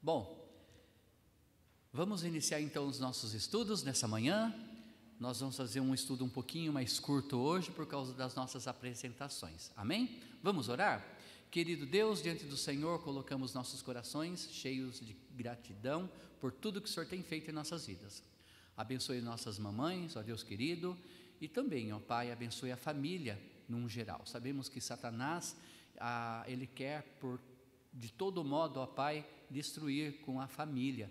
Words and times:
Bom, 0.00 0.48
vamos 1.92 2.22
iniciar 2.22 2.60
então 2.60 2.86
os 2.86 3.00
nossos 3.00 3.34
estudos 3.34 3.82
nessa 3.82 4.06
manhã. 4.06 4.54
Nós 5.18 5.40
vamos 5.40 5.56
fazer 5.56 5.80
um 5.80 5.92
estudo 5.92 6.24
um 6.24 6.28
pouquinho 6.28 6.72
mais 6.72 7.00
curto 7.00 7.36
hoje 7.36 7.72
por 7.72 7.84
causa 7.84 8.14
das 8.14 8.36
nossas 8.36 8.68
apresentações. 8.68 9.72
Amém? 9.76 10.22
Vamos 10.40 10.68
orar? 10.68 11.04
Querido 11.50 11.84
Deus, 11.84 12.22
diante 12.22 12.44
do 12.44 12.56
Senhor, 12.56 13.02
colocamos 13.02 13.52
nossos 13.52 13.82
corações 13.82 14.48
cheios 14.52 15.00
de 15.00 15.16
gratidão 15.34 16.08
por 16.40 16.52
tudo 16.52 16.80
que 16.80 16.88
o 16.88 16.92
Senhor 16.92 17.06
tem 17.06 17.20
feito 17.24 17.50
em 17.50 17.52
nossas 17.52 17.84
vidas. 17.84 18.22
Abençoe 18.76 19.20
nossas 19.20 19.58
mamães, 19.58 20.14
ó 20.14 20.22
Deus 20.22 20.44
querido, 20.44 20.96
e 21.40 21.48
também, 21.48 21.92
ó 21.92 21.98
Pai, 21.98 22.30
abençoe 22.30 22.70
a 22.70 22.76
família 22.76 23.36
num 23.68 23.88
geral. 23.88 24.22
Sabemos 24.24 24.68
que 24.68 24.80
Satanás, 24.80 25.56
ah, 25.98 26.44
ele 26.46 26.68
quer 26.68 27.02
por 27.18 27.40
de 27.92 28.12
todo 28.12 28.44
modo, 28.44 28.78
ó 28.78 28.86
Pai, 28.86 29.26
destruir 29.50 30.20
com 30.20 30.40
a 30.40 30.46
família, 30.46 31.10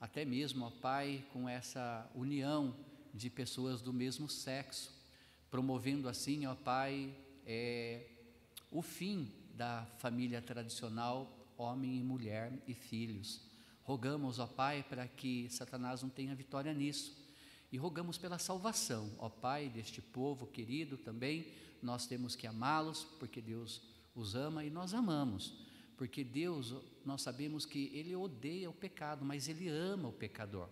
até 0.00 0.24
mesmo, 0.24 0.64
ó 0.64 0.70
Pai, 0.70 1.24
com 1.32 1.48
essa 1.48 2.10
união 2.14 2.74
de 3.14 3.30
pessoas 3.30 3.80
do 3.80 3.92
mesmo 3.92 4.28
sexo, 4.28 4.90
promovendo 5.50 6.08
assim, 6.08 6.44
ó 6.46 6.54
Pai, 6.54 7.14
é, 7.46 8.06
o 8.70 8.82
fim 8.82 9.30
da 9.54 9.86
família 9.98 10.40
tradicional, 10.40 11.30
homem 11.56 11.98
e 11.98 12.02
mulher 12.02 12.52
e 12.66 12.74
filhos. 12.74 13.40
Rogamos, 13.84 14.38
ó 14.38 14.46
Pai, 14.46 14.84
para 14.88 15.06
que 15.06 15.48
Satanás 15.50 16.02
não 16.02 16.08
tenha 16.08 16.34
vitória 16.34 16.72
nisso. 16.72 17.16
E 17.70 17.76
rogamos 17.76 18.18
pela 18.18 18.38
salvação, 18.38 19.10
ó 19.18 19.28
Pai, 19.28 19.68
deste 19.68 20.00
povo 20.00 20.46
querido 20.46 20.96
também. 20.96 21.46
Nós 21.82 22.06
temos 22.06 22.34
que 22.36 22.46
amá-los, 22.46 23.04
porque 23.18 23.40
Deus 23.40 23.82
os 24.14 24.34
ama 24.34 24.64
e 24.64 24.70
nós 24.70 24.94
amamos. 24.94 25.54
Porque 26.02 26.24
Deus, 26.24 26.74
nós 27.04 27.22
sabemos 27.22 27.64
que 27.64 27.88
Ele 27.94 28.16
odeia 28.16 28.68
o 28.68 28.72
pecado, 28.72 29.24
mas 29.24 29.46
Ele 29.46 29.68
ama 29.68 30.08
o 30.08 30.12
pecador. 30.12 30.68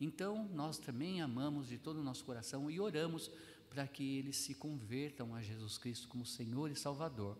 Então, 0.00 0.48
nós 0.54 0.78
também 0.78 1.20
amamos 1.20 1.66
de 1.66 1.78
todo 1.78 1.96
o 1.96 2.04
nosso 2.04 2.24
coração 2.24 2.70
e 2.70 2.78
oramos 2.78 3.28
para 3.68 3.88
que 3.88 4.18
eles 4.18 4.36
se 4.36 4.54
convertam 4.54 5.34
a 5.34 5.42
Jesus 5.42 5.78
Cristo 5.78 6.06
como 6.06 6.24
Senhor 6.24 6.70
e 6.70 6.76
Salvador. 6.76 7.36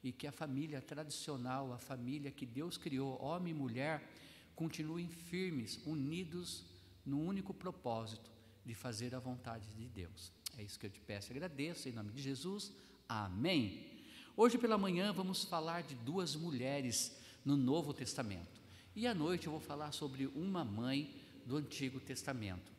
E 0.00 0.12
que 0.12 0.28
a 0.28 0.30
família 0.30 0.80
tradicional, 0.80 1.72
a 1.72 1.78
família 1.78 2.30
que 2.30 2.46
Deus 2.46 2.78
criou, 2.78 3.20
homem 3.20 3.52
e 3.52 3.58
mulher, 3.58 4.08
continuem 4.54 5.08
firmes, 5.08 5.80
unidos 5.84 6.64
no 7.04 7.20
único 7.20 7.52
propósito 7.52 8.30
de 8.64 8.76
fazer 8.76 9.12
a 9.12 9.18
vontade 9.18 9.66
de 9.74 9.88
Deus. 9.88 10.30
É 10.56 10.62
isso 10.62 10.78
que 10.78 10.86
eu 10.86 10.90
te 10.90 11.00
peço 11.00 11.32
agradeço, 11.32 11.88
em 11.88 11.92
nome 11.92 12.12
de 12.12 12.22
Jesus. 12.22 12.72
Amém. 13.08 13.95
Hoje 14.38 14.58
pela 14.58 14.76
manhã 14.76 15.14
vamos 15.14 15.44
falar 15.44 15.82
de 15.82 15.94
duas 15.94 16.36
mulheres 16.36 17.16
no 17.42 17.56
Novo 17.56 17.94
Testamento. 17.94 18.60
E 18.94 19.06
à 19.06 19.14
noite 19.14 19.46
eu 19.46 19.50
vou 19.50 19.62
falar 19.62 19.92
sobre 19.92 20.26
uma 20.26 20.62
mãe 20.62 21.10
do 21.46 21.56
Antigo 21.56 21.98
Testamento. 21.98 22.70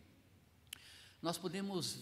Nós 1.19 1.35
podemos 1.35 1.97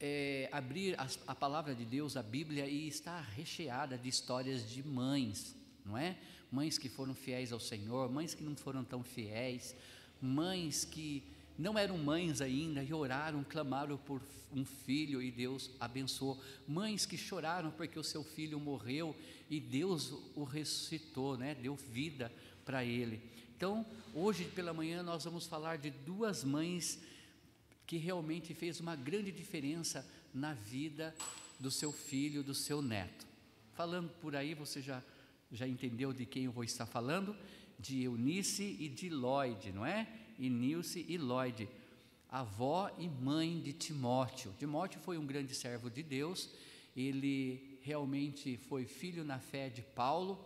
é, 0.00 0.48
abrir 0.50 0.98
a, 0.98 1.06
a, 1.28 1.36
palavra 1.36 1.72
de 1.72 1.84
Deus, 1.84 2.16
a 2.16 2.22
Bíblia, 2.22 2.66
e 2.66 2.88
está 2.88 3.20
recheada 3.20 3.96
de 3.96 4.08
histórias 4.08 4.68
de 4.68 4.82
mães, 4.82 5.54
não 5.86 5.96
é? 5.96 6.18
Mães 6.50 6.76
que 6.76 6.88
foram 6.88 7.14
fiéis 7.14 7.52
ao 7.52 7.60
Senhor, 7.60 8.10
mães 8.10 8.34
que 8.34 8.42
não 8.42 8.56
foram 8.56 8.82
tão 8.82 9.04
fiéis, 9.04 9.72
mães 10.20 10.84
que 10.84 11.22
não 11.60 11.78
eram 11.78 11.98
mães 11.98 12.40
ainda 12.40 12.82
e 12.82 12.94
oraram, 12.94 13.44
clamaram 13.44 13.98
por 13.98 14.22
um 14.50 14.64
filho 14.64 15.20
e 15.20 15.30
Deus 15.30 15.70
abençoou. 15.78 16.42
Mães 16.66 17.04
que 17.04 17.18
choraram 17.18 17.70
porque 17.70 17.98
o 17.98 18.02
seu 18.02 18.24
filho 18.24 18.58
morreu 18.58 19.14
e 19.50 19.60
Deus 19.60 20.10
o 20.34 20.42
ressuscitou, 20.42 21.36
né? 21.36 21.54
deu 21.54 21.76
vida 21.76 22.32
para 22.64 22.82
ele. 22.82 23.22
Então, 23.54 23.84
hoje 24.14 24.46
pela 24.46 24.72
manhã 24.72 25.02
nós 25.02 25.24
vamos 25.24 25.46
falar 25.46 25.76
de 25.76 25.90
duas 25.90 26.42
mães 26.42 26.98
que 27.86 27.98
realmente 27.98 28.54
fez 28.54 28.80
uma 28.80 28.96
grande 28.96 29.30
diferença 29.30 30.08
na 30.32 30.54
vida 30.54 31.14
do 31.58 31.70
seu 31.70 31.92
filho, 31.92 32.42
do 32.42 32.54
seu 32.54 32.80
neto. 32.80 33.26
Falando 33.74 34.08
por 34.20 34.34
aí, 34.34 34.54
você 34.54 34.80
já, 34.80 35.02
já 35.52 35.68
entendeu 35.68 36.10
de 36.10 36.24
quem 36.24 36.44
eu 36.44 36.52
vou 36.52 36.64
estar 36.64 36.86
falando? 36.86 37.36
De 37.78 38.02
Eunice 38.02 38.78
e 38.80 38.88
de 38.88 39.10
Lloyd, 39.10 39.72
não 39.72 39.84
é? 39.84 40.19
E 40.40 40.48
Nilce 40.48 41.04
e 41.06 41.18
Lloyd, 41.18 41.68
avó 42.26 42.90
e 42.98 43.06
mãe 43.06 43.60
de 43.60 43.74
Timóteo. 43.74 44.54
Timóteo 44.58 44.98
foi 45.00 45.18
um 45.18 45.26
grande 45.26 45.54
servo 45.54 45.90
de 45.90 46.02
Deus, 46.02 46.48
ele 46.96 47.78
realmente 47.82 48.56
foi 48.56 48.86
filho 48.86 49.22
na 49.22 49.38
fé 49.38 49.68
de 49.68 49.82
Paulo. 49.82 50.42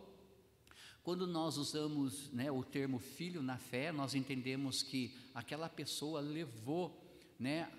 Quando 1.05 1.29
nós 1.29 1.57
usamos 1.57 2.29
né, 2.33 2.51
o 2.51 2.65
termo 2.65 2.99
filho 2.99 3.41
na 3.41 3.57
fé, 3.57 3.93
nós 3.93 4.17
entendemos 4.17 4.83
que 4.83 5.17
aquela 5.33 5.69
pessoa 5.69 6.21
levou 6.21 7.01
né, 7.39 7.71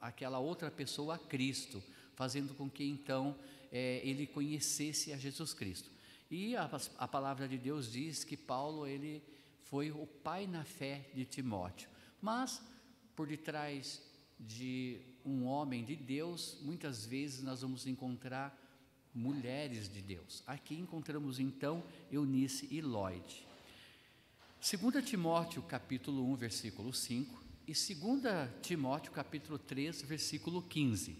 aquela 0.00 0.38
outra 0.38 0.70
pessoa 0.70 1.16
a 1.16 1.18
Cristo, 1.18 1.82
fazendo 2.14 2.54
com 2.54 2.70
que 2.70 2.84
então 2.84 3.36
é, 3.72 4.00
ele 4.04 4.24
conhecesse 4.24 5.12
a 5.12 5.16
Jesus 5.16 5.52
Cristo. 5.52 5.90
E 6.30 6.54
a, 6.54 6.70
a 6.96 7.08
palavra 7.08 7.48
de 7.48 7.58
Deus 7.58 7.90
diz 7.90 8.22
que 8.22 8.36
Paulo 8.36 8.86
ele 8.86 9.20
foi 9.70 9.92
o 9.92 10.04
pai 10.04 10.48
na 10.48 10.64
fé 10.64 11.08
de 11.14 11.24
Timóteo. 11.24 11.88
Mas, 12.20 12.60
por 13.14 13.28
detrás 13.28 14.02
de 14.38 15.00
um 15.24 15.44
homem 15.44 15.84
de 15.84 15.94
Deus, 15.94 16.58
muitas 16.62 17.06
vezes 17.06 17.42
nós 17.42 17.62
vamos 17.62 17.86
encontrar 17.86 18.58
mulheres 19.14 19.88
de 19.88 20.02
Deus. 20.02 20.42
Aqui 20.46 20.74
encontramos 20.74 21.38
então 21.38 21.84
Eunice 22.10 22.66
e 22.70 22.80
Lloyd. 22.80 23.46
2 24.60 25.04
Timóteo 25.04 25.62
capítulo 25.62 26.28
1, 26.32 26.36
versículo 26.36 26.92
5 26.92 27.44
e 27.66 27.72
2 27.72 28.50
Timóteo 28.60 29.12
capítulo 29.12 29.56
3, 29.56 30.02
versículo 30.02 30.62
15. 30.62 31.16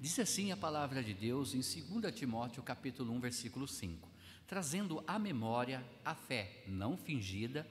Diz 0.00 0.18
assim 0.18 0.52
a 0.52 0.56
palavra 0.56 1.02
de 1.02 1.12
Deus 1.12 1.54
em 1.54 1.60
2 1.60 2.14
Timóteo 2.14 2.62
capítulo 2.62 3.12
1, 3.12 3.20
versículo 3.20 3.66
5 3.66 4.11
trazendo 4.52 5.02
à 5.06 5.18
memória 5.18 5.82
a 6.04 6.14
fé 6.14 6.62
não 6.68 6.94
fingida 6.94 7.66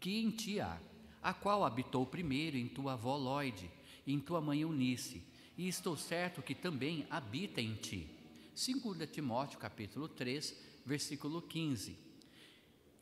que 0.00 0.22
em 0.22 0.30
ti 0.30 0.58
há, 0.58 0.80
a 1.22 1.34
qual 1.34 1.62
habitou 1.62 2.06
primeiro 2.06 2.56
em 2.56 2.66
tua 2.66 2.94
avó 2.94 3.18
Lloyd, 3.18 3.70
em 4.06 4.18
tua 4.18 4.40
mãe 4.40 4.62
Eunice, 4.62 5.22
e 5.54 5.68
estou 5.68 5.98
certo 5.98 6.40
que 6.40 6.54
também 6.54 7.06
habita 7.10 7.60
em 7.60 7.74
ti. 7.74 8.08
2 8.54 9.06
Timóteo 9.10 9.58
capítulo 9.58 10.08
3, 10.08 10.56
versículo 10.86 11.42
15. 11.42 11.94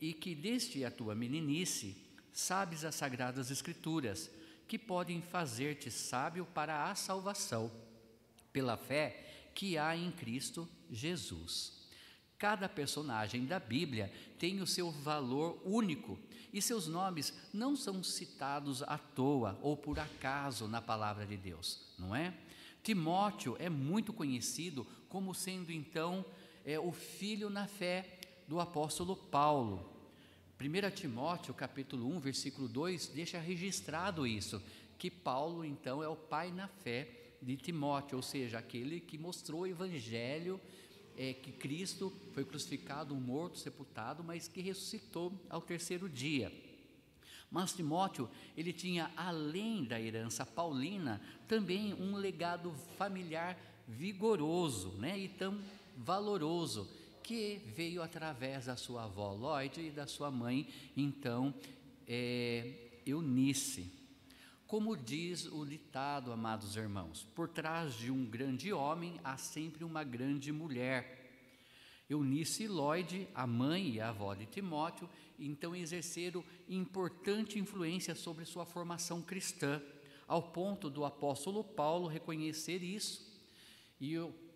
E 0.01 0.11
que 0.11 0.35
desde 0.35 0.83
a 0.83 0.91
tua 0.91 1.15
meninice 1.15 1.95
sabes 2.29 2.83
as 2.83 2.95
sagradas 2.95 3.49
escrituras, 3.49 4.29
que 4.67 4.77
podem 4.77 5.21
fazer-te 5.21 5.89
sábio 5.89 6.45
para 6.47 6.91
a 6.91 6.93
salvação, 6.93 7.71
pela 8.51 8.75
fé 8.75 9.49
que 9.55 9.77
há 9.77 9.95
em 9.95 10.11
Cristo 10.11 10.67
Jesus. 10.91 11.82
Cada 12.43 12.67
personagem 12.67 13.45
da 13.45 13.57
Bíblia 13.57 14.11
tem 14.37 14.59
o 14.59 14.67
seu 14.67 14.91
valor 14.91 15.61
único 15.63 16.19
e 16.51 16.61
seus 16.61 16.89
nomes 16.89 17.33
não 17.53 17.73
são 17.73 18.03
citados 18.03 18.83
à 18.83 18.97
toa 18.97 19.57
ou 19.61 19.77
por 19.77 19.97
acaso 19.97 20.67
na 20.67 20.81
palavra 20.81 21.25
de 21.25 21.37
Deus, 21.37 21.79
não 21.97 22.13
é? 22.13 22.33
Timóteo 22.83 23.55
é 23.59 23.69
muito 23.69 24.11
conhecido 24.11 24.85
como 25.07 25.33
sendo 25.33 25.71
então 25.71 26.25
é, 26.65 26.77
o 26.77 26.91
filho 26.91 27.49
na 27.49 27.65
fé 27.65 28.19
do 28.45 28.59
apóstolo 28.59 29.15
Paulo. 29.15 29.89
1 30.59 30.91
Timóteo 30.93 31.53
capítulo 31.53 32.13
1, 32.13 32.19
versículo 32.19 32.67
2, 32.67 33.07
deixa 33.07 33.39
registrado 33.39 34.27
isso, 34.27 34.61
que 34.97 35.09
Paulo 35.09 35.63
então 35.63 36.03
é 36.03 36.09
o 36.09 36.15
pai 36.17 36.51
na 36.51 36.67
fé 36.67 37.07
de 37.41 37.55
Timóteo, 37.55 38.17
ou 38.17 38.21
seja, 38.21 38.59
aquele 38.59 38.99
que 38.99 39.17
mostrou 39.17 39.61
o 39.61 39.67
evangelho 39.67 40.59
é, 41.17 41.33
que 41.33 41.51
Cristo 41.51 42.11
foi 42.33 42.43
crucificado, 42.43 43.15
morto, 43.15 43.57
sepultado, 43.57 44.23
mas 44.23 44.47
que 44.47 44.61
ressuscitou 44.61 45.33
ao 45.49 45.61
terceiro 45.61 46.09
dia. 46.09 46.51
Mas 47.49 47.73
Timóteo, 47.73 48.27
ele 48.57 48.73
tinha, 48.73 49.11
além 49.15 49.83
da 49.83 50.01
herança 50.01 50.45
paulina, 50.45 51.21
também 51.47 51.93
um 51.93 52.15
legado 52.15 52.73
familiar 52.97 53.57
vigoroso 53.87 54.89
né, 54.93 55.17
e 55.19 55.27
tão 55.27 55.59
valoroso, 55.95 56.89
que 57.21 57.61
veio 57.75 58.01
através 58.01 58.65
da 58.65 58.75
sua 58.75 59.05
avó 59.05 59.33
Lloyd 59.33 59.79
e 59.79 59.91
da 59.91 60.05
sua 60.05 60.29
mãe, 60.29 60.67
então, 60.97 61.53
é, 62.07 62.73
Eunice. 63.05 64.02
Como 64.73 64.97
diz 64.97 65.45
o 65.45 65.63
ditado, 65.63 66.31
amados 66.31 66.75
irmãos, 66.75 67.27
por 67.35 67.47
trás 67.47 67.93
de 67.93 68.09
um 68.09 68.25
grande 68.25 68.73
homem 68.73 69.19
há 69.23 69.37
sempre 69.37 69.83
uma 69.83 70.03
grande 70.03 70.51
mulher. 70.51 71.29
Eunice 72.09 72.63
e 72.63 72.67
Lloyd, 72.67 73.27
a 73.35 73.45
mãe 73.45 73.91
e 73.91 74.01
a 74.01 74.09
avó 74.09 74.33
de 74.33 74.47
Timóteo, 74.47 75.07
então 75.37 75.75
exerceram 75.75 76.43
importante 76.67 77.59
influência 77.59 78.15
sobre 78.15 78.45
sua 78.45 78.65
formação 78.65 79.21
cristã, 79.21 79.79
ao 80.27 80.41
ponto 80.41 80.89
do 80.89 81.05
apóstolo 81.05 81.63
Paulo 81.63 82.07
reconhecer 82.07 82.81
isso, 82.81 83.31
e, 84.01 84.15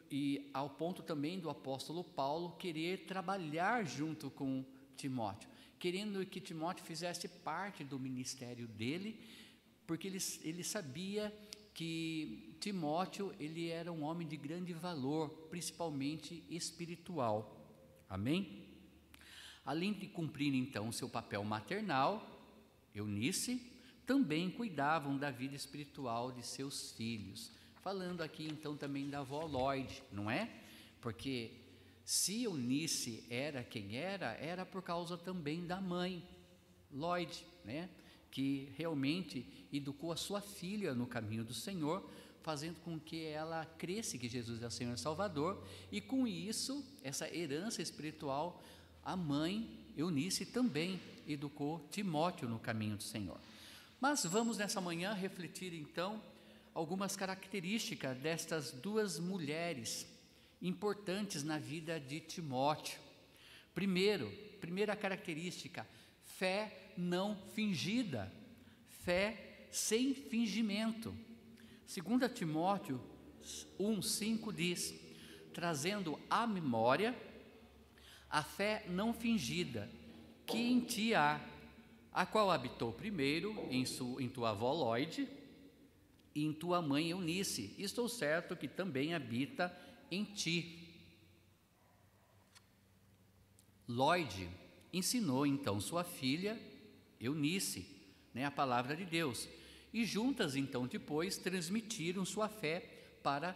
e 0.09 0.49
ao 0.51 0.67
ponto 0.67 1.03
também 1.03 1.39
do 1.39 1.47
apóstolo 1.47 2.03
Paulo 2.03 2.53
querer 2.53 3.05
trabalhar 3.05 3.85
junto 3.85 4.31
com 4.31 4.65
Timóteo, 4.95 5.47
querendo 5.77 6.25
que 6.25 6.41
Timóteo 6.41 6.83
fizesse 6.83 7.27
parte 7.27 7.83
do 7.83 7.99
ministério 7.99 8.67
dele, 8.67 9.45
porque 9.87 10.07
ele, 10.07 10.19
ele 10.43 10.63
sabia 10.63 11.33
que 11.73 12.57
Timóteo 12.59 13.33
ele 13.39 13.69
era 13.69 13.91
um 13.91 14.03
homem 14.03 14.27
de 14.27 14.35
grande 14.35 14.73
valor, 14.73 15.29
principalmente 15.49 16.43
espiritual. 16.49 17.55
Amém? 18.09 18.67
Além 19.65 19.93
de 19.93 20.07
cumprir 20.07 20.53
então 20.53 20.91
seu 20.91 21.09
papel 21.09 21.43
maternal, 21.43 22.25
Eunice 22.93 23.61
também 24.05 24.49
cuidavam 24.49 25.17
da 25.17 25.29
vida 25.29 25.55
espiritual 25.55 26.31
de 26.31 26.45
seus 26.45 26.91
filhos. 26.93 27.51
Falando 27.81 28.21
aqui 28.21 28.47
então 28.47 28.75
também 28.75 29.09
da 29.09 29.19
avó 29.19 29.45
Lloyd, 29.45 30.03
não 30.11 30.31
é? 30.31 30.49
Porque 30.99 31.51
se 32.03 32.43
Eunice 32.43 33.25
era 33.29 33.63
quem 33.63 33.97
era, 33.97 34.33
era 34.35 34.65
por 34.65 34.81
causa 34.81 35.17
também 35.17 35.65
da 35.65 35.79
mãe, 35.79 36.23
Lloyd, 36.91 37.45
né? 37.63 37.89
Que 38.31 38.71
realmente 38.75 39.45
educou 39.71 40.11
a 40.11 40.17
sua 40.17 40.41
filha 40.41 40.93
no 40.93 41.07
caminho 41.07 41.43
do 41.43 41.53
Senhor, 41.53 42.09
fazendo 42.41 42.79
com 42.81 42.99
que 42.99 43.25
ela 43.25 43.65
cresça 43.65 44.17
que 44.17 44.29
Jesus 44.29 44.61
é 44.61 44.67
o 44.67 44.71
Senhor 44.71 44.97
Salvador, 44.97 45.65
e 45.91 45.99
com 45.99 46.27
isso, 46.27 46.85
essa 47.03 47.27
herança 47.35 47.81
espiritual, 47.81 48.63
a 49.03 49.15
mãe 49.15 49.69
Eunice 49.97 50.45
também 50.45 50.99
educou 51.27 51.87
Timóteo 51.91 52.47
no 52.47 52.59
caminho 52.59 52.97
do 52.97 53.03
Senhor. 53.03 53.39
Mas 53.99 54.23
vamos 54.25 54.57
nessa 54.57 54.79
manhã 54.79 55.13
refletir 55.13 55.73
então 55.73 56.21
algumas 56.73 57.15
características 57.15 58.17
destas 58.19 58.71
duas 58.71 59.19
mulheres 59.19 60.07
importantes 60.61 61.43
na 61.43 61.57
vida 61.57 61.99
de 61.99 62.19
Timóteo. 62.19 62.99
Primeiro, 63.73 64.31
primeira 64.61 64.95
característica, 64.95 65.87
fé 66.23 66.86
não 66.97 67.35
fingida, 67.53 68.31
fé 69.03 69.67
sem 69.71 70.13
fingimento. 70.13 71.15
2 71.87 72.31
Timóteo 72.33 73.01
1,5 73.79 74.53
diz: 74.53 74.93
trazendo 75.53 76.19
à 76.29 76.45
memória 76.45 77.15
a 78.29 78.43
fé 78.43 78.85
não 78.89 79.13
fingida 79.13 79.89
que 80.45 80.57
em 80.57 80.81
ti 80.81 81.15
há, 81.15 81.41
a 82.13 82.25
qual 82.25 82.51
habitou 82.51 82.93
primeiro 82.93 83.67
em, 83.71 83.85
su, 83.85 84.19
em 84.19 84.29
tua 84.29 84.51
avó 84.51 84.71
Lloyd 84.73 85.27
e 86.35 86.45
em 86.45 86.53
tua 86.53 86.81
mãe 86.81 87.09
Eunice. 87.09 87.73
Estou 87.77 88.07
certo 88.07 88.55
que 88.55 88.67
também 88.67 89.13
habita 89.13 89.75
em 90.11 90.23
ti. 90.23 91.01
Lloyd 93.87 94.49
ensinou 94.93 95.45
então 95.45 95.81
sua 95.81 96.03
filha 96.03 96.59
Eunice, 97.19 97.87
né, 98.33 98.45
a 98.45 98.51
palavra 98.51 98.95
de 98.95 99.05
Deus. 99.05 99.47
E 99.93 100.05
juntas, 100.05 100.55
então, 100.55 100.85
depois 100.85 101.37
transmitiram 101.37 102.25
sua 102.25 102.49
fé 102.49 102.79
para 103.23 103.55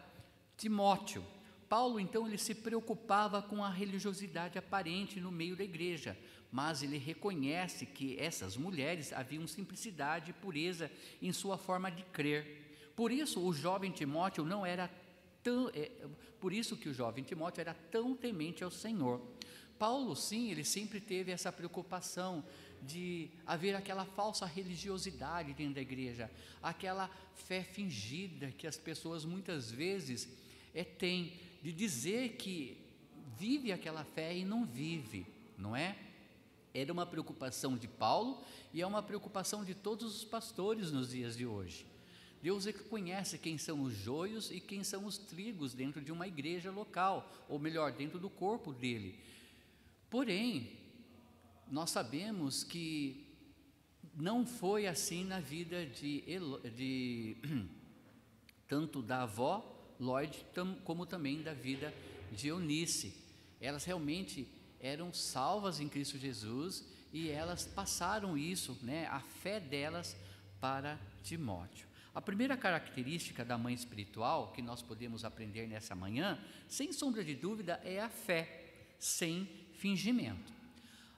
Timóteo. 0.58 1.24
Paulo, 1.69 2.00
então, 2.00 2.28
ele 2.28 2.38
se 2.38 2.56
preocupava 2.56 3.42
com 3.42 3.63
a 3.63 3.69
religiosidade 3.69 4.58
aparente 4.58 5.19
no 5.19 5.31
meio 5.31 5.56
da 5.56 5.63
igreja, 5.63 6.18
mas 6.52 6.84
ele 6.84 6.98
reconhece 6.98 7.86
que 7.86 8.18
essas 8.19 8.58
mulheres 8.58 9.13
haviam 9.13 9.48
simplicidade 9.48 10.31
e 10.31 10.34
pureza 10.34 10.92
em 11.22 11.31
sua 11.31 11.58
forma 11.58 11.90
de 11.90 12.04
crer. 12.04 12.92
Por 12.96 13.12
isso, 13.12 13.40
o 13.40 13.54
jovem 13.54 13.92
Timóteo 13.92 14.44
não 14.44 14.66
era 14.66 14.92
tão, 15.42 15.69
é, 15.74 15.90
por 16.40 16.52
isso 16.52 16.75
que 16.75 16.90
o 16.90 16.94
jovem 16.94 17.24
Timóteo 17.24 17.62
era 17.62 17.74
tão 17.74 18.16
temente 18.16 18.63
ao 18.63 18.72
Senhor. 18.72 19.22
Paulo, 19.80 20.16
sim, 20.16 20.52
ele 20.52 20.63
sempre 20.63 21.00
teve 21.00 21.31
essa 21.31 21.52
preocupação 21.52 22.44
de 22.81 23.30
haver 23.45 23.75
aquela 23.75 24.06
falsa 24.06 24.45
religiosidade 24.45 25.54
dentro 25.54 25.75
da 25.75 25.81
igreja, 25.81 26.30
aquela 26.62 27.10
fé 27.36 27.63
fingida 27.63 28.51
que 28.51 28.68
as 28.68 28.78
pessoas 28.78 29.25
muitas 29.25 29.72
vezes 29.72 30.28
é, 30.74 30.83
têm, 30.83 31.33
de 31.62 31.72
dizer 31.72 32.38
que 32.38 32.78
vive 33.38 33.72
aquela 33.72 34.04
fé 34.04 34.36
e 34.36 34.44
não 34.44 34.66
vive, 34.66 35.25
não 35.57 35.75
é? 35.75 35.98
Era 36.74 36.92
uma 36.92 37.06
preocupação 37.06 37.78
de 37.78 37.88
Paulo 37.88 38.44
e 38.74 38.81
é 38.81 38.88
uma 38.88 39.04
preocupação 39.04 39.63
de 39.63 39.75
todos 39.75 40.16
os 40.16 40.24
pastores 40.24 40.92
nos 40.92 41.12
dias 41.12 41.36
de 41.36 41.45
hoje. 41.45 41.86
Deus 42.42 42.66
é 42.66 42.74
que 42.74 42.84
conhece 42.86 43.38
quem 43.38 43.57
são 43.57 43.84
os 43.84 43.94
joios 43.94 44.50
e 44.50 44.60
quem 44.60 44.84
são 44.84 45.06
os 45.06 45.18
trigos 45.18 45.74
dentro 45.74 46.01
de 46.01 46.12
uma 46.12 46.27
igreja 46.27 46.72
local, 46.72 47.31
ou 47.48 47.60
melhor, 47.60 47.92
dentro 47.92 48.18
do 48.18 48.30
corpo 48.30 48.74
dele. 48.74 49.19
Porém, 50.10 50.81
nós 51.71 51.89
sabemos 51.89 52.65
que 52.65 53.25
não 54.13 54.45
foi 54.45 54.88
assim 54.88 55.23
na 55.23 55.39
vida 55.39 55.85
de, 55.85 56.21
de 56.75 57.38
tanto 58.68 59.01
da 59.01 59.23
avó 59.23 59.95
Lloyd 59.97 60.45
como 60.83 61.06
também 61.06 61.41
da 61.41 61.53
vida 61.53 61.94
de 62.33 62.50
Eunice. 62.50 63.15
Elas 63.62 63.85
realmente 63.85 64.45
eram 64.81 65.13
salvas 65.13 65.79
em 65.79 65.88
Cristo 65.88 66.18
Jesus 66.18 66.85
e 67.13 67.29
elas 67.29 67.65
passaram 67.65 68.38
isso, 68.38 68.77
né, 68.81 69.07
a 69.07 69.21
fé 69.21 69.59
delas 69.59 70.17
para 70.59 71.00
Timóteo. 71.24 71.88
A 72.13 72.21
primeira 72.21 72.57
característica 72.57 73.45
da 73.45 73.57
mãe 73.57 73.74
espiritual 73.74 74.51
que 74.51 74.62
nós 74.62 74.81
podemos 74.81 75.24
aprender 75.24 75.67
nessa 75.67 75.95
manhã, 75.95 76.38
sem 76.67 76.91
sombra 76.91 77.24
de 77.24 77.33
dúvida, 77.33 77.79
é 77.85 78.01
a 78.01 78.09
fé, 78.09 78.95
sem 79.00 79.45
fingimento. 79.75 80.61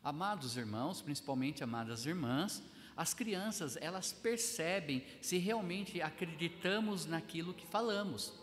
Amados 0.03 0.57
irmãos, 0.57 1.01
principalmente 1.01 1.63
amadas 1.63 2.05
irmãs, 2.05 2.61
as 2.95 3.13
crianças, 3.13 3.77
elas 3.77 4.11
percebem 4.11 5.01
se 5.21 5.37
realmente 5.37 6.01
acreditamos 6.01 7.05
naquilo 7.05 7.53
que 7.53 7.65
falamos. 7.65 8.33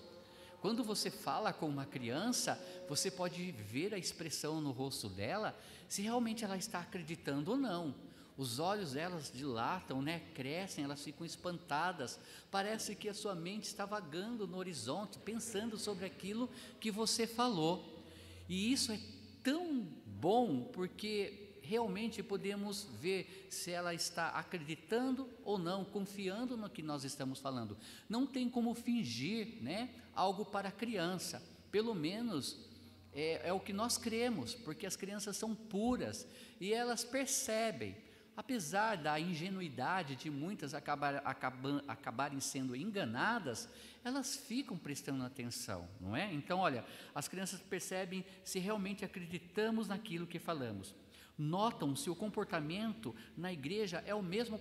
Quando 0.62 0.82
você 0.82 1.10
fala 1.10 1.52
com 1.52 1.66
uma 1.66 1.84
criança, 1.84 2.58
você 2.88 3.10
pode 3.10 3.52
ver 3.52 3.92
a 3.92 3.98
expressão 3.98 4.58
no 4.60 4.70
rosto 4.70 5.06
dela, 5.08 5.54
se 5.86 6.00
realmente 6.00 6.46
ela 6.46 6.56
está 6.56 6.80
acreditando 6.80 7.50
ou 7.50 7.56
não. 7.58 7.94
Os 8.38 8.58
olhos 8.58 8.92
delas 8.92 9.30
dilatam, 9.30 10.00
né? 10.00 10.22
crescem, 10.34 10.84
elas 10.84 11.04
ficam 11.04 11.26
espantadas. 11.26 12.18
Parece 12.50 12.94
que 12.94 13.06
a 13.06 13.14
sua 13.14 13.34
mente 13.34 13.64
está 13.64 13.84
vagando 13.84 14.46
no 14.46 14.56
horizonte, 14.56 15.18
pensando 15.18 15.76
sobre 15.76 16.06
aquilo 16.06 16.48
que 16.80 16.90
você 16.90 17.26
falou. 17.26 18.02
E 18.48 18.72
isso 18.72 18.92
é 18.92 19.00
tão 19.42 19.86
bom 20.06 20.62
porque 20.72 21.49
realmente 21.70 22.20
podemos 22.20 22.88
ver 23.00 23.46
se 23.48 23.70
ela 23.70 23.94
está 23.94 24.30
acreditando 24.30 25.30
ou 25.44 25.56
não, 25.56 25.84
confiando 25.84 26.56
no 26.56 26.68
que 26.68 26.82
nós 26.82 27.04
estamos 27.04 27.38
falando. 27.38 27.78
Não 28.08 28.26
tem 28.26 28.50
como 28.50 28.74
fingir 28.74 29.62
né, 29.62 29.90
algo 30.12 30.44
para 30.44 30.70
a 30.70 30.72
criança, 30.72 31.40
pelo 31.70 31.94
menos 31.94 32.68
é, 33.12 33.48
é 33.48 33.52
o 33.52 33.60
que 33.60 33.72
nós 33.72 33.96
cremos, 33.96 34.52
porque 34.52 34.84
as 34.84 34.96
crianças 34.96 35.36
são 35.36 35.54
puras 35.54 36.26
e 36.60 36.74
elas 36.74 37.04
percebem. 37.04 37.96
Apesar 38.36 38.96
da 38.96 39.20
ingenuidade 39.20 40.16
de 40.16 40.28
muitas 40.28 40.74
acabar, 40.74 41.16
acabar, 41.24 41.84
acabarem 41.86 42.40
sendo 42.40 42.74
enganadas, 42.74 43.68
elas 44.02 44.34
ficam 44.34 44.76
prestando 44.76 45.22
atenção, 45.22 45.86
não 46.00 46.16
é? 46.16 46.32
Então, 46.32 46.58
olha, 46.58 46.84
as 47.14 47.28
crianças 47.28 47.60
percebem 47.60 48.24
se 48.42 48.58
realmente 48.58 49.04
acreditamos 49.04 49.86
naquilo 49.86 50.26
que 50.26 50.38
falamos 50.40 50.94
notam 51.40 51.96
se 51.96 52.10
o 52.10 52.14
comportamento 52.14 53.14
na 53.36 53.52
igreja 53.52 54.04
é 54.06 54.14
o 54.14 54.22
mesmo 54.22 54.60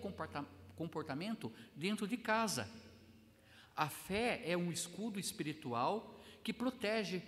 comportamento 0.78 1.52
dentro 1.76 2.08
de 2.08 2.16
casa. 2.16 2.70
A 3.76 3.90
fé 3.90 4.42
é 4.46 4.58
um 4.58 4.72
escudo 4.72 5.20
espiritual 5.20 6.20
que 6.44 6.54
protege 6.54 7.22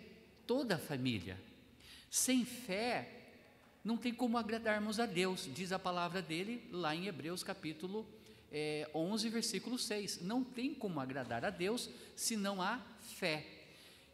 toda 0.47 0.75
a 0.75 0.79
família. 0.79 1.37
Sem 2.09 2.45
fé, 2.45 3.33
não 3.83 3.97
tem 3.97 4.13
como 4.13 4.37
agradarmos 4.37 4.99
a 4.99 5.05
Deus, 5.05 5.49
diz 5.53 5.71
a 5.71 5.79
palavra 5.79 6.21
dele 6.21 6.67
lá 6.71 6.95
em 6.95 7.07
Hebreus 7.07 7.43
capítulo 7.43 8.07
é, 8.51 8.89
11, 8.93 9.29
versículo 9.29 9.77
6. 9.77 10.21
Não 10.21 10.43
tem 10.43 10.73
como 10.73 10.99
agradar 10.99 11.43
a 11.43 11.49
Deus 11.49 11.89
se 12.15 12.37
não 12.37 12.61
há 12.61 12.81
fé. 12.99 13.45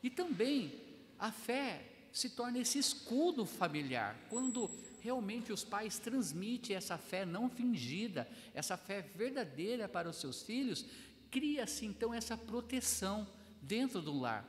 E 0.01 0.09
também 0.09 0.73
a 1.19 1.31
fé 1.31 1.83
se 2.11 2.29
torna 2.31 2.59
esse 2.59 2.79
escudo 2.79 3.45
familiar. 3.45 4.15
Quando 4.29 4.69
realmente 5.01 5.51
os 5.51 5.63
pais 5.63 5.99
transmitem 5.99 6.75
essa 6.75 6.97
fé 6.97 7.25
não 7.25 7.49
fingida, 7.49 8.27
essa 8.53 8.77
fé 8.77 9.01
verdadeira 9.01 9.87
para 9.87 10.09
os 10.09 10.17
seus 10.17 10.43
filhos, 10.43 10.85
cria-se 11.29 11.85
então 11.85 12.13
essa 12.13 12.37
proteção 12.37 13.27
dentro 13.61 14.01
do 14.01 14.17
lar. 14.17 14.45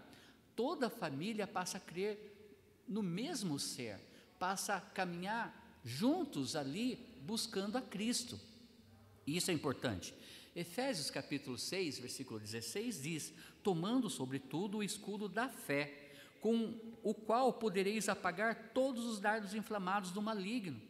Toda 0.54 0.86
a 0.86 0.90
família 0.90 1.46
passa 1.46 1.78
a 1.78 1.80
crer 1.80 2.34
no 2.86 3.02
mesmo 3.02 3.58
ser, 3.58 3.98
passa 4.38 4.74
a 4.74 4.80
caminhar 4.80 5.80
juntos 5.84 6.56
ali 6.56 6.96
buscando 7.22 7.76
a 7.76 7.82
Cristo. 7.82 8.40
E 9.26 9.36
isso 9.36 9.50
é 9.50 9.54
importante. 9.54 10.14
Efésios 10.56 11.10
capítulo 11.10 11.58
6, 11.58 11.98
versículo 11.98 12.40
16 12.40 13.02
diz: 13.02 13.32
"Tomando 13.62 14.08
sobretudo 14.08 14.78
o 14.78 14.82
escudo 14.82 15.28
da 15.28 15.48
fé, 15.48 16.07
com 16.40 16.78
o 17.02 17.14
qual 17.14 17.52
podereis 17.52 18.08
apagar 18.08 18.70
todos 18.74 19.04
os 19.04 19.20
dardos 19.20 19.54
inflamados 19.54 20.10
do 20.10 20.22
maligno. 20.22 20.80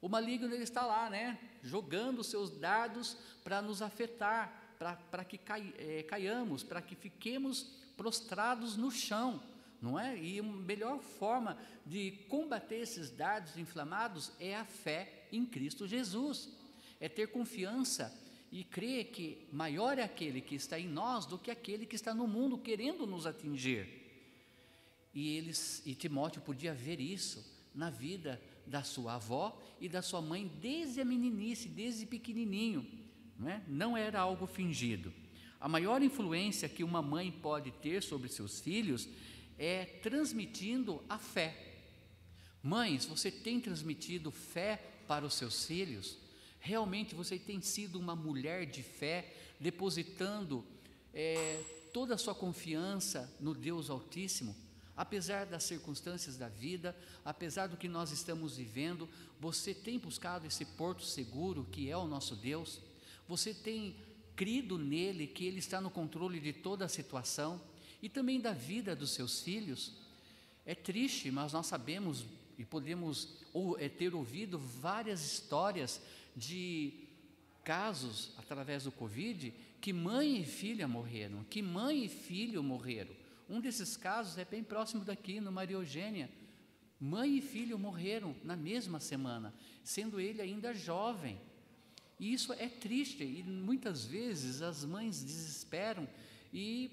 O 0.00 0.08
maligno 0.08 0.52
ele 0.54 0.62
está 0.62 0.86
lá, 0.86 1.10
né? 1.10 1.38
Jogando 1.62 2.22
seus 2.22 2.50
dardos 2.50 3.16
para 3.42 3.60
nos 3.60 3.82
afetar, 3.82 4.76
para 5.10 5.24
que 5.24 5.36
cai, 5.36 5.74
é, 5.76 6.02
caiamos, 6.04 6.62
para 6.62 6.80
que 6.80 6.94
fiquemos 6.94 7.62
prostrados 7.96 8.76
no 8.76 8.90
chão, 8.90 9.42
não 9.82 9.98
é? 9.98 10.16
E 10.16 10.38
a 10.38 10.42
melhor 10.42 11.00
forma 11.00 11.58
de 11.84 12.12
combater 12.28 12.76
esses 12.76 13.10
dardos 13.10 13.58
inflamados 13.58 14.32
é 14.38 14.54
a 14.54 14.64
fé 14.64 15.26
em 15.32 15.44
Cristo 15.44 15.86
Jesus, 15.86 16.48
é 17.00 17.08
ter 17.08 17.28
confiança 17.28 18.16
e 18.50 18.64
crer 18.64 19.06
que 19.06 19.46
maior 19.52 19.98
é 19.98 20.02
aquele 20.02 20.40
que 20.40 20.54
está 20.54 20.78
em 20.78 20.88
nós 20.88 21.26
do 21.26 21.38
que 21.38 21.50
aquele 21.50 21.84
que 21.84 21.96
está 21.96 22.14
no 22.14 22.26
mundo 22.26 22.56
querendo 22.56 23.06
nos 23.06 23.26
atingir. 23.26 24.07
E 25.14 25.36
eles 25.36 25.82
e 25.86 25.94
Timóteo 25.94 26.42
podia 26.42 26.74
ver 26.74 27.00
isso 27.00 27.44
na 27.74 27.90
vida 27.90 28.40
da 28.66 28.82
sua 28.82 29.14
avó 29.14 29.60
e 29.80 29.88
da 29.88 30.02
sua 30.02 30.20
mãe 30.20 30.50
desde 30.60 31.00
a 31.00 31.04
meninice, 31.04 31.68
desde 31.68 32.06
pequenininho, 32.06 32.86
não, 33.38 33.48
é? 33.48 33.62
não 33.66 33.96
era 33.96 34.20
algo 34.20 34.46
fingido. 34.46 35.12
A 35.60 35.68
maior 35.68 36.02
influência 36.02 36.68
que 36.68 36.84
uma 36.84 37.02
mãe 37.02 37.30
pode 37.30 37.70
ter 37.70 38.02
sobre 38.02 38.28
seus 38.28 38.60
filhos 38.60 39.08
é 39.58 39.84
transmitindo 39.84 41.02
a 41.08 41.18
fé. 41.18 41.56
Mães, 42.62 43.04
você 43.04 43.30
tem 43.30 43.60
transmitido 43.60 44.30
fé 44.30 44.76
para 45.06 45.24
os 45.24 45.34
seus 45.34 45.64
filhos? 45.64 46.18
Realmente 46.60 47.14
você 47.14 47.38
tem 47.38 47.60
sido 47.60 47.98
uma 47.98 48.14
mulher 48.14 48.66
de 48.66 48.82
fé, 48.82 49.34
depositando 49.58 50.64
é, 51.14 51.60
toda 51.92 52.14
a 52.14 52.18
sua 52.18 52.34
confiança 52.34 53.32
no 53.40 53.54
Deus 53.54 53.90
Altíssimo? 53.90 54.54
Apesar 54.98 55.46
das 55.46 55.62
circunstâncias 55.62 56.36
da 56.36 56.48
vida, 56.48 56.94
apesar 57.24 57.68
do 57.68 57.76
que 57.76 57.86
nós 57.86 58.10
estamos 58.10 58.56
vivendo, 58.56 59.08
você 59.38 59.72
tem 59.72 59.96
buscado 59.96 60.44
esse 60.44 60.64
porto 60.64 61.04
seguro 61.04 61.64
que 61.70 61.88
é 61.88 61.96
o 61.96 62.08
nosso 62.08 62.34
Deus? 62.34 62.80
Você 63.28 63.54
tem 63.54 63.94
crido 64.34 64.76
nele, 64.76 65.28
que 65.28 65.44
ele 65.44 65.60
está 65.60 65.80
no 65.80 65.88
controle 65.88 66.40
de 66.40 66.52
toda 66.52 66.84
a 66.84 66.88
situação 66.88 67.60
e 68.02 68.08
também 68.08 68.40
da 68.40 68.52
vida 68.52 68.96
dos 68.96 69.10
seus 69.10 69.40
filhos? 69.40 69.92
É 70.66 70.74
triste, 70.74 71.30
mas 71.30 71.52
nós 71.52 71.68
sabemos 71.68 72.26
e 72.58 72.64
podemos 72.64 73.36
ou, 73.52 73.78
é, 73.78 73.88
ter 73.88 74.16
ouvido 74.16 74.58
várias 74.58 75.24
histórias 75.24 76.00
de 76.34 76.92
casos 77.62 78.32
através 78.36 78.82
do 78.82 78.90
Covid 78.90 79.54
que 79.80 79.92
mãe 79.92 80.40
e 80.40 80.44
filha 80.44 80.88
morreram, 80.88 81.44
que 81.44 81.62
mãe 81.62 82.04
e 82.04 82.08
filho 82.08 82.64
morreram. 82.64 83.14
Um 83.48 83.60
desses 83.60 83.96
casos 83.96 84.36
é 84.36 84.44
bem 84.44 84.62
próximo 84.62 85.04
daqui, 85.04 85.40
no 85.40 85.50
Maria 85.50 85.76
Eugênia. 85.76 86.30
Mãe 87.00 87.38
e 87.38 87.40
filho 87.40 87.78
morreram 87.78 88.36
na 88.44 88.56
mesma 88.56 89.00
semana, 89.00 89.54
sendo 89.82 90.20
ele 90.20 90.42
ainda 90.42 90.74
jovem. 90.74 91.40
E 92.18 92.32
isso 92.32 92.52
é 92.52 92.68
triste, 92.68 93.22
e 93.24 93.42
muitas 93.42 94.04
vezes 94.04 94.60
as 94.60 94.84
mães 94.84 95.22
desesperam 95.22 96.08
e 96.52 96.90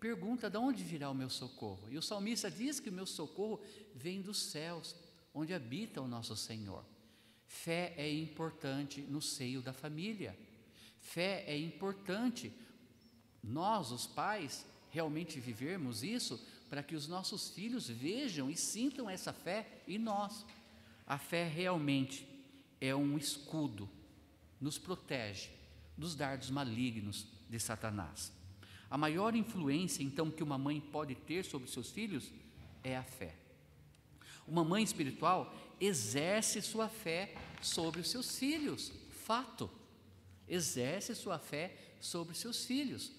perguntam: 0.00 0.50
de 0.50 0.56
onde 0.56 0.82
virá 0.82 1.10
o 1.10 1.14
meu 1.14 1.28
socorro? 1.28 1.86
E 1.90 1.98
o 1.98 2.02
salmista 2.02 2.50
diz 2.50 2.80
que 2.80 2.88
o 2.88 2.92
meu 2.92 3.06
socorro 3.06 3.60
vem 3.94 4.22
dos 4.22 4.38
céus, 4.38 4.96
onde 5.34 5.52
habita 5.52 6.00
o 6.00 6.08
nosso 6.08 6.34
Senhor. 6.34 6.84
Fé 7.46 7.92
é 7.98 8.10
importante 8.10 9.02
no 9.02 9.20
seio 9.20 9.60
da 9.60 9.74
família. 9.74 10.36
Fé 10.98 11.44
é 11.46 11.56
importante. 11.56 12.50
Nós, 13.42 13.92
os 13.92 14.06
pais, 14.06 14.64
realmente 14.92 15.40
vivermos 15.40 16.04
isso 16.04 16.38
para 16.68 16.82
que 16.82 16.94
os 16.94 17.08
nossos 17.08 17.50
filhos 17.50 17.88
vejam 17.88 18.48
e 18.48 18.56
sintam 18.56 19.10
essa 19.10 19.32
fé 19.32 19.82
em 19.88 19.98
nós. 19.98 20.46
A 21.06 21.18
fé 21.18 21.48
realmente 21.48 22.28
é 22.80 22.94
um 22.94 23.18
escudo, 23.18 23.88
nos 24.60 24.78
protege 24.78 25.50
dos 25.96 26.14
dardos 26.14 26.50
malignos 26.50 27.26
de 27.48 27.58
Satanás. 27.58 28.32
A 28.90 28.98
maior 28.98 29.34
influência, 29.34 30.02
então, 30.02 30.30
que 30.30 30.42
uma 30.42 30.58
mãe 30.58 30.78
pode 30.80 31.14
ter 31.14 31.44
sobre 31.44 31.70
seus 31.70 31.90
filhos 31.90 32.30
é 32.84 32.96
a 32.96 33.02
fé. 33.02 33.34
Uma 34.46 34.62
mãe 34.62 34.82
espiritual 34.82 35.54
exerce 35.80 36.60
sua 36.60 36.88
fé 36.88 37.34
sobre 37.62 38.00
os 38.00 38.10
seus 38.10 38.38
filhos, 38.38 38.92
fato. 39.24 39.70
Exerce 40.46 41.14
sua 41.14 41.38
fé 41.38 41.74
sobre 42.00 42.32
os 42.32 42.38
seus 42.38 42.66
filhos. 42.66 43.12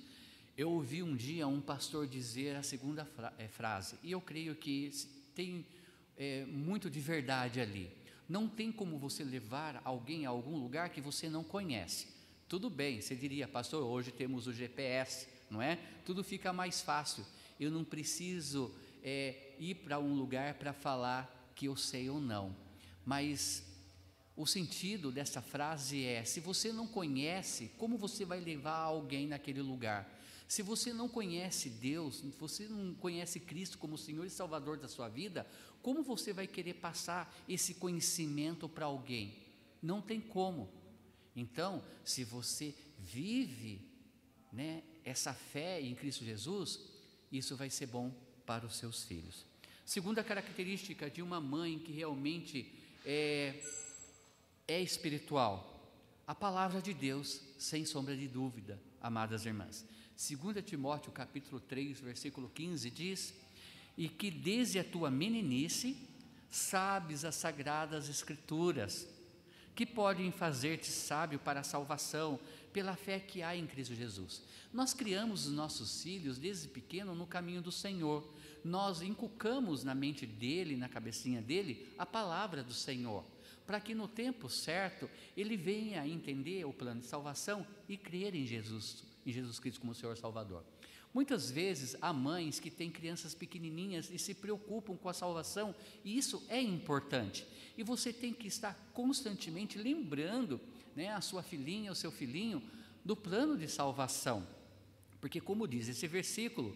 Eu 0.56 0.70
ouvi 0.70 1.02
um 1.02 1.16
dia 1.16 1.48
um 1.48 1.60
pastor 1.60 2.06
dizer 2.06 2.56
a 2.56 2.62
segunda 2.62 3.06
fra 3.06 3.34
é, 3.40 3.48
frase, 3.48 3.98
e 4.04 4.12
eu 4.12 4.22
creio 4.22 4.56
que 4.56 4.92
tem 5.34 5.66
é, 6.16 6.46
muito 6.46 6.92
de 6.92 7.00
verdade 7.00 7.60
ali. 7.60 7.90
Não 8.30 8.48
tem 8.48 8.72
como 8.72 9.00
você 9.00 9.24
levar 9.24 9.82
alguém 9.84 10.28
a 10.28 10.30
algum 10.30 10.56
lugar 10.58 10.90
que 10.90 11.02
você 11.02 11.28
não 11.28 11.44
conhece. 11.44 12.08
Tudo 12.48 12.70
bem, 12.70 13.02
você 13.02 13.16
diria, 13.16 13.48
pastor, 13.48 13.84
hoje 13.84 14.12
temos 14.12 14.46
o 14.46 14.54
GPS, 14.54 15.28
não 15.50 15.60
é? 15.60 15.80
Tudo 16.06 16.24
fica 16.24 16.54
mais 16.54 16.82
fácil. 16.82 17.26
Eu 17.60 17.72
não 17.72 17.84
preciso 17.84 18.72
é, 19.04 19.56
ir 19.58 19.74
para 19.76 20.00
um 20.00 20.14
lugar 20.14 20.54
para 20.54 20.72
falar 20.72 21.52
que 21.56 21.66
eu 21.66 21.76
sei 21.76 22.12
ou 22.12 22.22
não. 22.22 22.56
Mas 23.04 23.64
o 24.36 24.46
sentido 24.46 25.12
dessa 25.12 25.42
frase 25.42 26.06
é: 26.06 26.24
se 26.24 26.40
você 26.40 26.72
não 26.72 26.86
conhece, 26.86 27.72
como 27.78 27.98
você 27.98 28.24
vai 28.24 28.40
levar 28.40 28.78
alguém 28.78 29.28
naquele 29.28 29.62
lugar? 29.62 30.22
Se 30.54 30.62
você 30.62 30.94
não 30.94 31.10
conhece 31.10 31.68
Deus, 31.68 32.22
você 32.40 32.68
não 32.68 32.94
conhece 32.94 33.40
Cristo 33.40 33.80
como 33.80 33.98
Senhor 33.98 34.24
e 34.24 34.30
Salvador 34.30 34.78
da 34.78 34.88
sua 34.88 35.10
vida, 35.10 35.48
como 35.82 36.04
você 36.04 36.32
vai 36.32 36.46
querer 36.46 36.76
passar 36.76 37.36
esse 37.50 37.74
conhecimento 37.74 38.70
para 38.70 38.86
alguém? 38.86 39.36
Não 39.82 40.00
tem 40.00 40.22
como. 40.22 40.70
Então, 41.36 41.84
se 42.06 42.24
você 42.24 42.76
vive 43.00 43.82
né, 44.52 44.84
essa 45.04 45.34
fé 45.34 45.82
em 45.82 45.96
Cristo 45.96 46.24
Jesus, 46.24 46.82
isso 47.32 47.56
vai 47.56 47.72
ser 47.72 47.88
bom 47.88 48.14
para 48.46 48.64
os 48.64 48.76
seus 48.76 49.04
filhos. 49.06 49.48
Segunda 49.84 50.24
característica 50.24 51.10
de 51.10 51.24
uma 51.24 51.42
mãe 51.42 51.80
que 51.80 51.92
realmente 51.92 52.72
é, 53.04 53.60
é 54.68 54.80
espiritual, 54.80 55.92
a 56.28 56.36
palavra 56.36 56.80
de 56.80 56.94
Deus, 56.94 57.42
sem 57.58 57.86
sombra 57.86 58.16
de 58.16 58.28
dúvida, 58.28 58.80
amadas 59.02 59.48
irmãs. 59.48 59.84
2 60.16 60.64
Timóteo 60.64 61.12
capítulo 61.12 61.60
3, 61.60 62.00
versículo 62.00 62.48
15 62.50 62.90
diz: 62.92 63.34
"E 63.98 64.08
que 64.08 64.30
desde 64.30 64.78
a 64.78 64.84
tua 64.84 65.10
meninice 65.10 65.98
sabes 66.50 67.26
as 67.26 67.36
sagradas 67.36 68.08
escrituras, 68.10 69.08
que 69.76 69.88
podem 69.88 70.32
fazer-te 70.32 70.88
sábio 70.88 71.40
para 71.40 71.62
a 71.62 71.64
salvação 71.64 72.40
pela 72.72 72.96
fé 72.96 73.20
que 73.20 73.42
há 73.42 73.56
em 73.56 73.66
Cristo 73.66 73.96
Jesus." 73.96 74.44
Nós 74.72 74.94
criamos 74.94 75.48
os 75.48 75.54
nossos 75.54 76.04
filhos 76.04 76.38
desde 76.38 76.68
pequeno 76.68 77.16
no 77.16 77.26
caminho 77.26 77.62
do 77.62 77.72
Senhor. 77.72 78.32
Nós 78.64 79.02
inculcamos 79.02 79.84
na 79.84 79.96
mente 79.96 80.28
dele, 80.28 80.78
na 80.78 80.88
cabecinha 80.88 81.42
dele, 81.42 81.92
a 81.98 82.06
palavra 82.06 82.64
do 82.64 82.74
Senhor, 82.74 83.26
para 83.66 83.80
que 83.80 83.96
no 83.96 84.08
tempo 84.08 84.48
certo 84.48 85.10
ele 85.36 85.58
venha 85.58 86.02
a 86.02 86.08
entender 86.08 86.66
o 86.66 86.74
plano 86.74 87.02
de 87.02 87.08
salvação 87.08 87.66
e 87.90 87.98
crer 87.98 88.36
em 88.36 88.46
Jesus 88.46 89.13
em 89.26 89.32
Jesus 89.32 89.60
Cristo 89.60 89.82
como 89.82 89.94
Senhor 89.94 90.18
Salvador. 90.18 90.64
Muitas 91.14 91.52
vezes 91.52 91.96
há 92.02 92.12
mães 92.12 92.60
que 92.60 92.72
têm 92.72 92.90
crianças 92.90 93.36
pequenininhas 93.36 94.10
e 94.10 94.18
se 94.18 94.34
preocupam 94.34 94.98
com 94.98 95.08
a 95.08 95.14
salvação, 95.14 95.76
e 96.04 96.18
isso 96.18 96.44
é 96.50 96.60
importante. 96.60 97.46
E 97.78 97.84
você 97.84 98.12
tem 98.12 98.34
que 98.34 98.48
estar 98.48 98.74
constantemente 98.94 99.78
lembrando 99.78 100.60
né, 100.96 101.10
a 101.10 101.22
sua 101.22 101.44
filhinha, 101.44 101.92
o 101.92 101.96
seu 101.96 102.12
filhinho, 102.12 102.64
do 103.06 103.16
plano 103.16 103.56
de 103.58 103.68
salvação. 103.68 104.48
Porque, 105.22 105.40
como 105.40 105.68
diz 105.68 105.88
esse 105.88 106.08
versículo, 106.08 106.76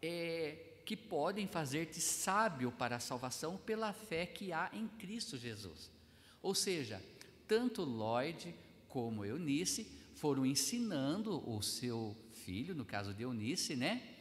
é, 0.00 0.80
que 0.84 0.96
podem 0.96 1.46
fazer-te 1.46 2.00
sábio 2.00 2.70
para 2.70 2.96
a 2.96 3.00
salvação 3.00 3.56
pela 3.58 3.92
fé 3.92 4.24
que 4.24 4.52
há 4.52 4.70
em 4.72 4.86
Cristo 4.86 5.36
Jesus. 5.36 5.90
Ou 6.40 6.54
seja, 6.54 7.02
tanto 7.46 7.82
Lloyd 7.82 8.54
como 8.88 9.24
Eunice 9.24 9.97
foram 10.18 10.44
ensinando 10.44 11.48
o 11.48 11.62
seu 11.62 12.16
filho, 12.32 12.74
no 12.74 12.84
caso 12.84 13.14
de 13.14 13.22
Eunice, 13.22 13.76
né, 13.76 14.16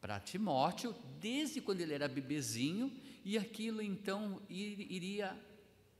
para 0.00 0.20
Timóteo, 0.20 0.94
desde 1.18 1.60
quando 1.60 1.80
ele 1.80 1.92
era 1.92 2.06
bebezinho, 2.06 2.92
e 3.24 3.36
aquilo 3.36 3.82
então 3.82 4.40
iria 4.48 5.36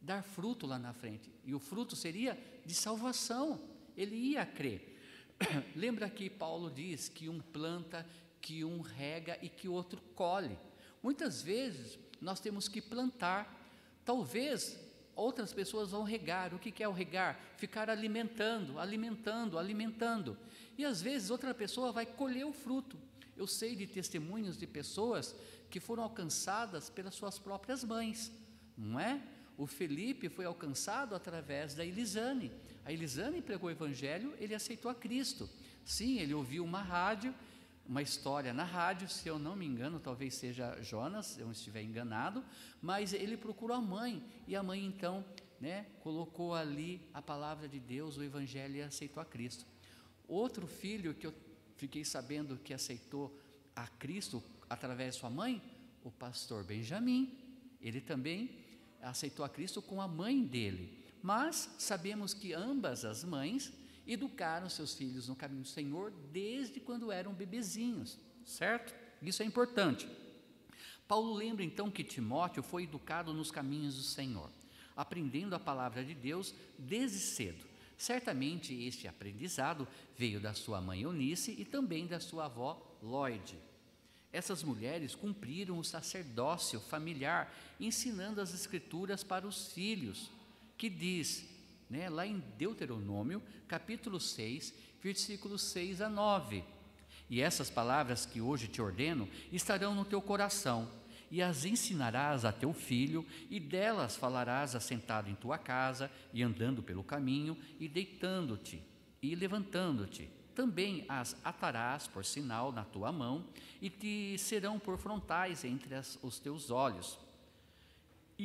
dar 0.01 0.23
fruto 0.23 0.67
lá 0.67 0.79
na 0.79 0.93
frente. 0.93 1.33
E 1.45 1.55
o 1.55 1.59
fruto 1.59 1.97
seria 1.97 2.39
de 2.65 2.75
salvação. 2.75 3.61
Ele 3.97 4.15
ia 4.15 4.45
crer. 4.45 5.01
Lembra 5.75 6.09
que 6.11 6.29
Paulo 6.29 6.71
diz 6.71 7.09
que 7.09 7.29
um 7.29 7.41
planta, 7.41 8.07
que 8.41 8.65
um 8.65 8.83
rega 8.83 9.39
e 9.43 9.49
que 9.49 9.67
o 9.67 9.73
outro 9.73 10.01
colhe. 10.15 10.59
Muitas 11.03 11.43
vezes 11.43 11.99
nós 12.21 12.41
temos 12.41 12.69
que 12.69 12.81
plantar. 12.81 13.61
Talvez 14.05 14.79
outras 15.17 15.53
pessoas 15.53 15.91
vão 15.91 16.03
regar. 16.03 16.55
O 16.55 16.59
que 16.59 16.83
é 16.83 16.89
o 16.89 16.93
regar? 16.93 17.39
Ficar 17.57 17.89
alimentando, 17.91 18.79
alimentando, 18.79 19.59
alimentando. 19.59 20.37
E 20.77 20.85
às 20.85 21.01
vezes 21.01 21.31
outra 21.31 21.55
pessoa 21.55 21.93
vai 21.93 22.07
colher 22.07 22.45
o 22.45 22.53
fruto. 22.53 22.99
Eu 23.37 23.47
sei 23.47 23.75
de 23.75 23.87
testemunhos 23.87 24.57
de 24.57 24.67
pessoas 24.67 25.35
que 25.71 25.81
foram 25.81 26.03
alcançadas 26.05 26.89
pelas 26.89 27.15
suas 27.15 27.39
próprias 27.39 27.83
mães, 27.83 28.33
não 28.77 28.99
é? 29.01 29.21
O 29.57 29.67
Felipe 29.67 30.29
foi 30.29 30.45
alcançado 30.45 31.15
através 31.15 31.75
da 31.75 31.85
Elisane. 31.85 32.51
A 32.85 32.93
Elisane 32.93 33.41
pregou 33.41 33.69
o 33.69 33.73
evangelho, 33.73 34.35
ele 34.39 34.55
aceitou 34.55 34.91
a 34.91 34.95
Cristo. 34.95 35.49
Sim, 35.85 36.19
ele 36.19 36.35
ouviu 36.35 36.65
uma 36.65 36.83
rádio, 36.83 37.35
uma 37.87 38.01
história 38.01 38.53
na 38.53 38.65
rádio, 38.65 39.09
se 39.09 39.29
eu 39.29 39.39
não 39.39 39.55
me 39.55 39.67
engano, 39.67 40.01
talvez 40.01 40.35
seja 40.35 40.81
Jonas, 40.83 41.27
se 41.27 41.41
eu 41.41 41.51
estiver 41.51 41.83
enganado, 41.83 42.43
mas 42.81 43.13
ele 43.13 43.37
procurou 43.37 43.77
a 43.77 43.81
mãe, 43.81 44.23
e 44.49 44.57
a 44.57 44.63
mãe 44.63 44.85
então 44.85 45.25
né, 45.61 45.87
colocou 46.01 46.55
ali 46.55 47.01
a 47.13 47.21
palavra 47.21 47.69
de 47.69 47.79
Deus, 47.79 48.17
o 48.17 48.23
evangelho 48.23 48.77
e 48.77 48.83
aceitou 48.83 49.23
a 49.23 49.27
Cristo. 49.27 49.67
Outro 50.27 50.67
filho 50.67 51.15
que 51.15 51.27
eu 51.27 51.35
fiquei 51.77 52.05
sabendo 52.05 52.57
que 52.57 52.73
aceitou 52.73 53.39
a 53.77 53.87
Cristo 53.87 54.43
através 54.69 55.15
de 55.15 55.21
sua 55.21 55.31
mãe, 55.31 55.63
o 56.03 56.11
pastor 56.11 56.65
Benjamim, 56.65 57.37
ele 57.81 58.01
também 58.01 58.51
aceitou 59.03 59.45
a 59.45 59.49
Cristo 59.49 59.83
com 59.83 60.01
a 60.01 60.09
mãe 60.09 60.43
dele. 60.43 60.99
Mas 61.23 61.71
sabemos 61.79 62.33
que 62.35 62.53
ambas 62.53 63.05
as 63.05 63.25
mães 63.25 63.73
educaram 64.07 64.69
seus 64.69 64.95
filhos 64.95 65.29
no 65.29 65.37
caminho 65.37 65.63
do 65.63 65.69
Senhor 65.69 66.13
desde 66.33 66.81
quando 66.81 67.11
eram 67.11 67.33
bebezinhos, 67.33 68.19
certo? 68.45 68.95
Isso 69.23 69.43
é 69.43 69.47
importante. 69.47 70.09
Paulo 71.07 71.33
lembra 71.35 71.65
então 71.65 71.91
que 71.91 72.03
Timóteo 72.03 72.63
foi 72.63 72.85
educado 72.85 73.33
nos 73.33 73.51
caminhos 73.51 73.97
do 73.97 74.03
Senhor, 74.03 74.51
aprendendo 74.97 75.55
a 75.55 75.61
palavra 75.61 76.05
de 76.05 76.15
Deus 76.15 76.55
desde 76.79 77.19
cedo. 77.19 77.65
Certamente 77.97 78.75
este 78.75 79.07
aprendizado 79.07 79.87
veio 80.17 80.41
da 80.41 80.53
sua 80.55 80.81
mãe 80.81 81.03
Eunice 81.03 81.55
e 81.59 81.65
também 81.65 82.07
da 82.07 82.21
sua 82.21 82.47
avó 82.47 82.99
Lloyd. 83.03 83.57
Essas 84.33 84.65
mulheres 84.65 85.15
cumpriram 85.15 85.79
o 85.79 85.85
sacerdócio 85.85 86.81
familiar, 86.81 87.55
ensinando 87.79 88.41
as 88.41 88.53
escrituras 88.53 89.23
para 89.23 89.47
os 89.47 89.69
filhos, 89.73 90.29
que 90.77 90.91
diz: 90.91 91.49
né, 91.95 92.09
lá 92.09 92.27
em 92.27 92.43
Deuteronômio, 92.59 93.41
capítulo 93.69 94.19
6, 94.19 94.75
versículos 95.01 95.63
6 95.63 96.01
a 96.01 96.09
9. 96.09 96.65
E 97.31 97.41
essas 97.41 97.71
palavras 97.71 98.27
que 98.27 98.41
hoje 98.41 98.67
te 98.67 98.83
ordeno 98.83 99.29
estarão 99.53 99.95
no 99.95 100.05
teu 100.05 100.21
coração, 100.21 100.91
e 101.31 101.41
as 101.41 101.65
ensinarás 101.65 102.45
a 102.45 102.51
teu 102.51 102.73
filho, 102.73 103.25
e 103.49 103.61
delas 103.61 104.17
falarás 104.17 104.75
assentado 104.75 105.31
em 105.31 105.37
tua 105.37 105.57
casa, 105.57 106.11
e 106.33 106.43
andando 106.43 106.83
pelo 106.83 107.05
caminho, 107.05 107.57
e 107.79 107.87
deitando-te, 107.87 108.83
e 109.23 109.37
levantando-te. 109.37 110.29
Também 110.53 111.05
as 111.09 111.37
atarás 111.45 112.09
por 112.09 112.25
sinal 112.25 112.73
na 112.73 112.85
tua 112.85 113.13
mão, 113.13 113.47
e 113.81 113.89
te 113.89 114.37
serão 114.37 114.81
por 114.81 114.99
frontais 114.99 115.65
entre 115.65 115.95
as, 115.95 116.19
os 116.25 116.41
teus 116.41 116.73
olhos 116.73 117.21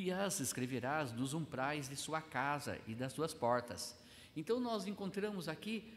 e 0.05 0.11
as 0.11 0.39
escreverás 0.39 1.11
nos 1.11 1.33
umbrais 1.33 1.89
de 1.89 1.95
sua 1.95 2.21
casa 2.21 2.79
e 2.87 2.95
das 2.95 3.11
suas 3.11 3.33
portas. 3.33 3.97
Então 4.35 4.59
nós 4.59 4.87
encontramos 4.87 5.49
aqui 5.49 5.93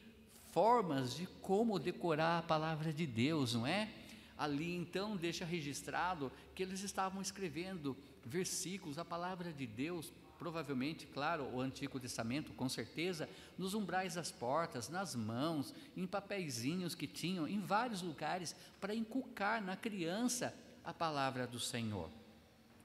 formas 0.50 1.14
de 1.14 1.26
como 1.40 1.78
decorar 1.78 2.38
a 2.38 2.42
palavra 2.42 2.92
de 2.92 3.06
Deus, 3.06 3.54
não 3.54 3.66
é? 3.66 3.88
Ali 4.37 4.75
então 4.75 5.16
deixa 5.16 5.44
registrado 5.44 6.32
que 6.54 6.62
eles 6.62 6.82
estavam 6.82 7.23
escrevendo 7.23 7.97
versículos, 8.25 8.99
a 8.99 9.04
palavra 9.04 9.52
de 9.52 9.66
Deus, 9.66 10.12
provavelmente, 10.38 11.06
claro, 11.06 11.44
o 11.54 11.61
Antigo 11.61 12.00
Testamento, 12.00 12.52
com 12.52 12.68
certeza, 12.68 13.28
nos 13.56 13.75
umbrais 13.75 14.14
das 14.14 14.32
portas, 14.32 14.88
nas 14.88 15.14
mãos, 15.14 15.73
em 15.97 16.06
papeizinhos 16.06 16.97
que 16.97 17.06
tinham, 17.06 17.47
em 17.47 17.61
vários 17.61 18.02
lugares, 18.02 18.56
para 18.80 18.94
inculcar 18.94 19.62
na 19.62 19.76
criança 19.76 20.52
a 20.85 20.92
palavra 20.92 21.47
do 21.47 21.61
Senhor 21.61 22.11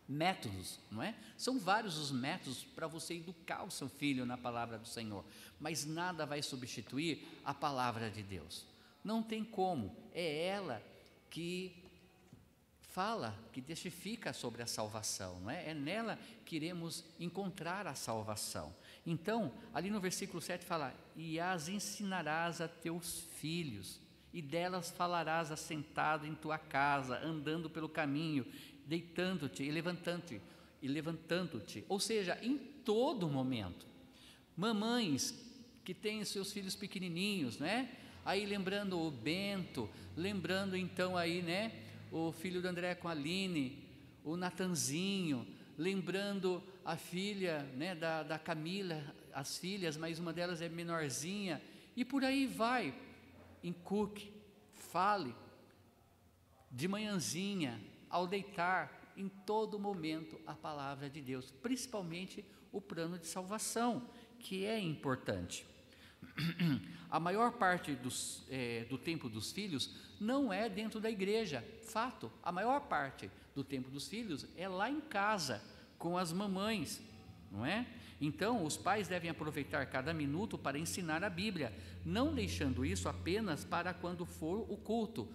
métodos, 0.08 0.80
não 0.90 1.04
é? 1.04 1.16
São 1.38 1.60
vários 1.60 1.98
os 1.98 2.12
métodos 2.12 2.64
para 2.64 2.88
você 2.88 3.16
educar 3.16 3.64
o 3.64 3.72
seu 3.72 3.90
filho 3.90 4.26
na 4.26 4.38
palavra 4.38 4.78
do 4.78 4.88
Senhor, 4.88 5.26
mas 5.60 5.86
nada 5.86 6.26
vai 6.26 6.42
substituir 6.42 7.28
a 7.44 7.54
palavra 7.54 8.10
de 8.10 8.24
Deus. 8.24 8.66
Não 9.04 9.22
tem 9.22 9.44
como, 9.44 9.96
é 10.14 10.48
ela 10.48 10.82
que 11.30 11.84
fala, 12.98 13.38
que 13.54 13.62
testifica 13.62 14.34
sobre 14.34 14.64
a 14.64 14.68
salvação, 14.68 15.40
não 15.42 15.52
é? 15.52 15.70
É 15.70 15.74
nela 15.74 16.18
que 16.44 16.56
iremos 16.56 17.04
encontrar 17.20 17.86
a 17.86 17.94
salvação. 17.94 18.74
Então, 19.06 19.54
ali 19.74 19.92
no 19.92 20.00
versículo 20.00 20.42
7 20.42 20.66
fala: 20.66 20.96
"E 21.16 21.40
as 21.40 21.68
ensinarás 21.68 22.60
a 22.60 22.68
teus 22.68 23.20
filhos, 23.40 24.00
e 24.38 24.42
delas 24.42 24.92
falarás 24.92 25.52
assentado 25.52 26.28
em 26.28 26.36
tua 26.36 26.60
casa, 26.60 27.18
andando 27.26 27.72
pelo 27.72 27.90
caminho, 27.90 28.46
deitando-te 28.86 29.64
e 29.64 29.72
levantando-te, 29.72 30.40
e 30.80 30.88
levantando-te, 30.88 31.84
ou 31.90 32.00
seja, 32.00 32.38
em 32.44 32.56
todo 32.56 33.28
momento. 33.28 33.88
Mamães 34.56 35.44
que 35.84 35.92
têm 35.92 36.24
seus 36.24 36.54
filhos 36.54 36.76
pequenininhos, 36.76 37.58
né? 37.58 37.90
Aí 38.24 38.46
lembrando 38.46 39.00
o 39.00 39.10
Bento, 39.10 39.90
lembrando 40.16 40.78
então 40.78 41.18
aí, 41.18 41.42
né, 41.42 41.72
o 42.12 42.32
filho 42.32 42.62
do 42.62 42.68
André 42.68 42.94
com 42.94 43.08
a 43.08 43.14
Aline, 43.14 43.84
o 44.24 44.38
Natanzinho, 44.38 45.48
lembrando 45.76 46.62
a 46.86 46.96
filha, 46.96 47.64
né, 47.76 47.96
da, 47.96 48.22
da 48.22 48.38
Camila, 48.38 49.04
as 49.34 49.58
filhas, 49.58 49.98
mas 49.98 50.20
uma 50.20 50.32
delas 50.32 50.62
é 50.62 50.70
menorzinha, 50.70 51.60
e 51.96 52.06
por 52.06 52.24
aí 52.24 52.46
vai. 52.46 52.94
Incuque, 53.64 54.34
fale, 54.74 55.36
de 56.72 56.88
manhãzinha, 56.88 57.82
ao 58.10 58.28
deitar 58.28 59.14
em 59.18 59.28
todo 59.28 59.80
momento 59.80 60.40
a 60.46 60.54
palavra 60.54 61.10
de 61.10 61.22
Deus, 61.22 61.52
principalmente 61.52 62.46
o 62.72 62.80
plano 62.80 63.18
de 63.18 63.28
salvação, 63.28 64.08
que 64.40 64.66
é 64.66 64.80
importante. 64.80 65.66
A 67.10 67.20
maior 67.20 67.54
parte 67.54 67.94
dos, 67.96 68.44
é, 68.50 68.86
do 68.86 68.98
tempo 68.98 69.30
dos 69.30 69.52
filhos 69.52 69.96
não 70.20 70.52
é 70.52 70.70
dentro 70.70 71.00
da 71.00 71.10
igreja, 71.10 71.64
fato. 71.84 72.32
A 72.44 72.52
maior 72.52 72.82
parte 72.82 73.32
do 73.56 73.64
tempo 73.64 73.90
dos 73.90 74.08
filhos 74.08 74.46
é 74.56 74.68
lá 74.68 74.90
em 74.90 75.00
casa, 75.00 75.64
com 75.98 76.18
as 76.18 76.32
mamães, 76.32 77.02
não 77.52 77.66
é? 77.66 77.88
Então, 78.20 78.64
os 78.64 78.76
pais 78.76 79.08
devem 79.08 79.30
aproveitar 79.30 79.86
cada 79.86 80.14
minuto 80.14 80.58
para 80.58 80.80
ensinar 80.80 81.24
a 81.24 81.30
Bíblia, 81.30 81.72
não 82.04 82.34
deixando 82.34 82.86
isso 82.86 83.08
apenas 83.08 83.64
para 83.64 83.94
quando 83.94 84.26
for 84.26 84.66
o 84.70 84.76
culto, 84.78 85.28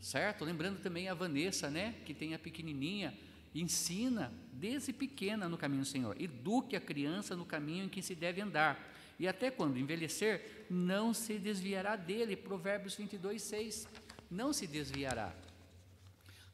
certo? 0.00 0.44
Lembrando 0.44 0.80
também 0.80 1.08
a 1.08 1.14
Vanessa, 1.14 1.68
né, 1.68 1.96
que 2.04 2.14
tem 2.14 2.34
a 2.34 2.38
pequenininha, 2.38 3.12
ensina 3.54 4.32
desde 4.52 4.92
pequena 4.92 5.48
no 5.48 5.58
caminho 5.58 5.82
do 5.82 5.88
Senhor, 5.88 6.20
eduque 6.20 6.76
a 6.76 6.80
criança 6.80 7.34
no 7.34 7.44
caminho 7.44 7.86
em 7.86 7.88
que 7.88 8.02
se 8.02 8.14
deve 8.14 8.40
andar, 8.40 8.94
e 9.18 9.26
até 9.26 9.50
quando 9.50 9.78
envelhecer, 9.78 10.66
não 10.70 11.12
se 11.12 11.38
desviará 11.38 11.96
dele. 11.96 12.36
Provérbios 12.36 12.94
22, 12.94 13.42
6. 13.42 13.88
Não 14.30 14.52
se 14.52 14.66
desviará. 14.66 15.34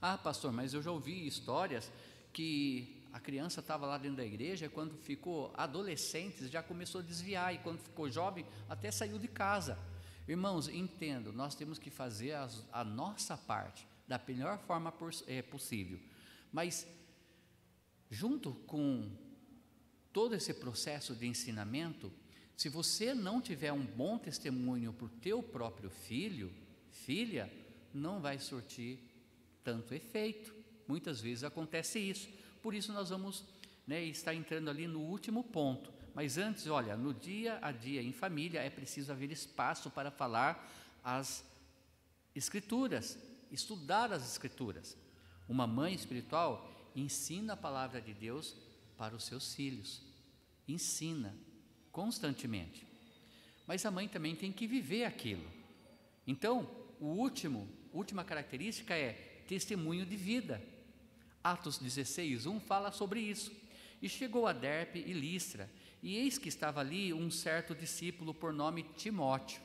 Ah, 0.01 0.17
pastor, 0.17 0.51
mas 0.51 0.73
eu 0.73 0.83
já 0.83 0.91
ouvi 0.91 1.27
histórias 1.27 1.93
que 2.33 3.04
a 3.15 3.21
criança 3.21 3.61
estava 3.61 3.87
lá 3.87 3.97
dentro 3.97 4.17
da 4.17 4.25
igreja, 4.25 4.69
quando 4.69 4.97
ficou 4.97 5.55
adolescente, 5.57 6.49
já 6.49 6.65
começou 6.65 7.01
a 7.01 7.05
desviar, 7.05 7.55
e 7.55 7.59
quando 7.59 7.79
ficou 7.79 8.11
jovem, 8.11 8.45
até 8.69 8.91
saiu 8.91 9.21
de 9.21 9.29
casa. 9.29 9.79
Irmãos, 10.27 10.67
entendo, 10.67 11.33
nós 11.33 11.55
temos 11.55 11.79
que 11.79 11.91
fazer 11.91 12.33
a, 12.33 12.51
a 12.73 12.83
nossa 12.83 13.37
parte 13.37 13.87
da 14.09 14.21
melhor 14.27 14.59
forma 14.59 14.93
é, 15.29 15.43
possível, 15.43 16.01
mas 16.53 16.89
junto 18.11 18.53
com 18.67 19.09
todo 20.13 20.35
esse 20.35 20.53
processo 20.53 21.15
de 21.15 21.29
ensinamento, 21.29 22.13
se 22.57 22.69
você 22.69 23.15
não 23.15 23.41
tiver 23.41 23.73
um 23.73 23.87
bom 23.87 24.19
testemunho 24.19 24.93
para 24.93 25.07
o 25.07 25.09
teu 25.09 25.41
próprio 25.41 25.89
filho, 25.89 26.53
filha, 26.91 27.49
não 27.93 28.21
vai 28.21 28.41
surtir 28.41 28.99
tanto 29.63 29.95
efeito. 29.95 30.53
Muitas 30.89 31.21
vezes 31.21 31.45
acontece 31.45 32.01
isso. 32.01 32.29
Por 32.65 32.73
isso 32.73 32.95
nós 32.95 33.11
vamos 33.11 33.45
né, 33.87 34.03
estar 34.05 34.33
entrando 34.35 34.71
ali 34.71 34.87
no 34.87 35.01
último 35.01 35.45
ponto, 35.45 35.93
mas 36.15 36.39
antes, 36.39 36.67
olha, 36.67 36.97
no 36.97 37.13
dia 37.13 37.59
a 37.61 37.71
dia 37.71 38.01
em 38.01 38.11
família 38.11 38.61
é 38.61 38.71
preciso 38.71 39.13
haver 39.13 39.31
espaço 39.31 39.91
para 39.91 40.11
falar 40.11 40.67
as 41.05 41.45
Escrituras, 42.35 43.19
estudar 43.53 44.11
as 44.15 44.25
Escrituras. 44.25 44.97
Uma 45.47 45.67
mãe 45.67 45.93
espiritual 45.93 46.91
ensina 46.97 47.53
a 47.53 47.57
palavra 47.57 48.01
de 48.01 48.15
Deus 48.15 48.57
para 48.97 49.15
os 49.15 49.25
seus 49.25 49.55
filhos, 49.55 50.01
ensina 50.67 51.37
constantemente. 51.93 52.87
Mas 53.67 53.85
a 53.85 53.91
mãe 53.91 54.09
também 54.09 54.35
tem 54.35 54.51
que 54.51 54.67
viver 54.67 55.05
aquilo. 55.05 55.47
Então, 56.27 56.67
o 56.99 57.09
último, 57.09 57.69
última 57.93 58.25
característica 58.25 58.97
é 58.97 59.45
testemunho 59.47 60.07
de 60.07 60.17
vida. 60.17 60.74
Atos 61.45 61.77
16, 61.77 62.47
1 62.47 62.59
fala 62.61 62.91
sobre 62.91 63.21
isso. 63.21 63.53
E 64.01 64.09
chegou 64.09 64.47
a 64.47 64.53
Derpe 64.53 64.99
e 64.99 65.13
Listra, 65.13 65.71
e 66.03 66.17
eis 66.17 66.39
que 66.39 66.49
estava 66.49 66.81
ali 66.81 67.13
um 67.13 67.31
certo 67.31 67.75
discípulo 67.75 68.33
por 68.33 68.53
nome 68.53 68.83
Timóteo, 68.97 69.61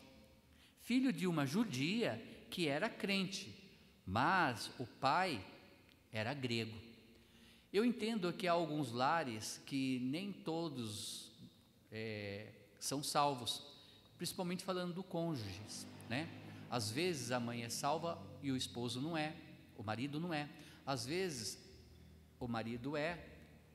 filho 0.82 1.14
de 1.14 1.26
uma 1.26 1.46
judia 1.46 2.22
que 2.50 2.68
era 2.68 2.90
crente, 2.90 3.54
mas 4.06 4.72
o 4.78 4.86
pai 4.86 5.46
era 6.12 6.34
grego. 6.34 6.78
Eu 7.72 7.86
entendo 7.86 8.34
que 8.34 8.48
há 8.48 8.52
alguns 8.52 8.92
lares 8.92 9.62
que 9.66 10.00
nem 10.00 10.34
todos 10.34 11.32
é, 11.92 12.52
são 12.80 13.04
salvos, 13.04 13.64
principalmente 14.18 14.64
falando 14.64 14.94
do 14.94 15.04
cônjuge, 15.04 15.62
né? 16.10 16.28
Às 16.70 16.92
vezes 16.92 17.32
a 17.32 17.40
mãe 17.40 17.64
é 17.64 17.70
salva 17.70 18.22
e 18.42 18.52
o 18.52 18.58
esposo 18.58 19.00
não 19.02 19.16
é, 19.16 19.36
o 19.78 19.84
marido 19.84 20.20
não 20.20 20.34
é. 20.34 20.50
Às 20.86 21.06
vezes 21.06 21.69
o 22.40 22.48
marido 22.48 22.96
é 22.96 23.26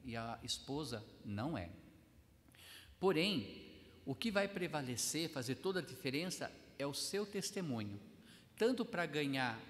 e 0.04 0.16
a 0.16 0.38
esposa 0.42 1.04
não 1.24 1.56
é. 1.56 1.70
Porém, 2.98 3.64
o 4.06 4.14
que 4.14 4.30
vai 4.30 4.48
prevalecer, 4.48 5.30
fazer 5.30 5.56
toda 5.56 5.80
a 5.80 5.82
diferença, 5.82 6.50
é 6.78 6.86
o 6.86 6.94
seu 6.94 7.24
testemunho, 7.24 8.00
tanto 8.56 8.84
para 8.84 9.06
ganhar 9.06 9.60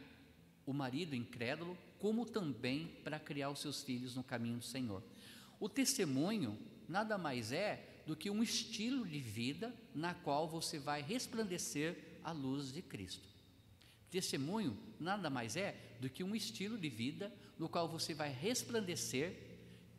o 0.66 0.72
marido 0.72 1.14
incrédulo, 1.14 1.76
como 1.98 2.24
também 2.24 2.87
para 3.02 3.18
criar 3.18 3.50
os 3.50 3.61
seus 3.61 3.83
filhos 3.83 4.14
no 4.14 4.24
caminho 4.24 4.59
do 4.59 4.64
Senhor. 4.64 5.02
O 5.61 5.68
testemunho 5.68 6.59
nada 6.88 7.16
mais 7.16 7.52
é 7.52 8.02
do 8.07 8.16
que 8.16 8.28
um 8.30 8.42
estilo 8.42 9.07
de 9.07 9.18
vida 9.18 9.74
na 9.94 10.14
qual 10.14 10.48
você 10.48 10.78
vai 10.78 11.02
resplandecer 11.02 12.18
a 12.22 12.33
luz 12.33 12.72
de 12.72 12.83
Cristo. 12.83 13.26
Testemunho 14.11 14.76
nada 15.00 15.30
mais 15.30 15.57
é 15.57 15.93
do 16.04 16.10
que 16.10 16.22
um 16.22 16.36
estilo 16.36 16.76
de 16.76 16.90
vida 16.90 17.32
no 17.58 17.66
qual 17.66 17.88
você 17.88 18.12
vai 18.12 18.30
resplandecer 18.30 19.34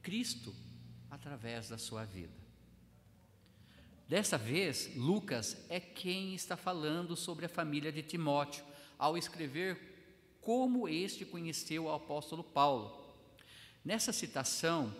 Cristo 0.03 0.53
através 1.09 1.69
da 1.69 1.79
sua 1.79 2.05
vida. 2.05 2.45
Dessa 4.07 4.37
vez, 4.37 4.95
Lucas 4.95 5.57
é 5.67 5.79
quem 5.79 6.35
está 6.35 6.55
falando 6.55 7.15
sobre 7.15 7.47
a 7.47 7.49
família 7.49 7.91
de 7.91 8.03
Timóteo, 8.03 8.63
ao 8.99 9.17
escrever 9.17 10.35
como 10.41 10.87
este 10.87 11.25
conheceu 11.25 11.85
o 11.85 11.91
apóstolo 11.91 12.43
Paulo. 12.43 13.03
Nessa 13.83 14.13
citação, 14.13 14.95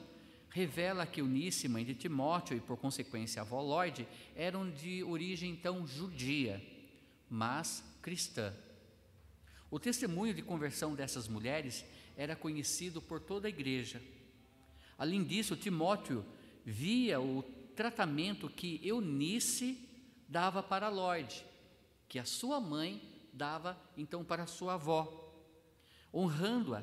revela 0.50 1.06
que 1.06 1.22
Eunice, 1.22 1.68
mãe 1.68 1.86
de 1.86 1.94
Timóteo, 1.94 2.58
e 2.58 2.60
por 2.60 2.78
consequência 2.78 3.44
a 3.44 3.46
avó 3.46 3.62
Lloyd, 3.62 4.08
eram 4.36 4.72
de 4.72 5.04
origem 5.04 5.52
então 5.52 5.86
judia, 5.86 6.60
mas 7.30 7.84
cristã. 8.02 8.52
O 9.76 9.80
testemunho 9.80 10.34
de 10.34 10.42
conversão 10.42 10.96
dessas 10.96 11.28
mulheres 11.28 11.84
era 12.16 12.34
conhecido 12.34 13.02
por 13.02 13.20
toda 13.20 13.46
a 13.46 13.50
igreja. 13.50 14.02
Além 14.98 15.22
disso, 15.22 15.54
Timóteo 15.58 16.26
via 16.64 17.20
o 17.20 17.44
tratamento 17.76 18.48
que 18.48 18.80
Eunice 18.82 19.78
dava 20.30 20.64
para 20.64 20.88
Lloyd, 20.88 21.46
que 22.08 22.18
a 22.18 22.24
sua 22.24 22.58
mãe 22.62 23.02
dava 23.34 23.78
então 23.98 24.24
para 24.24 24.48
sua 24.48 24.76
avó, 24.76 25.30
honrando-a. 26.14 26.82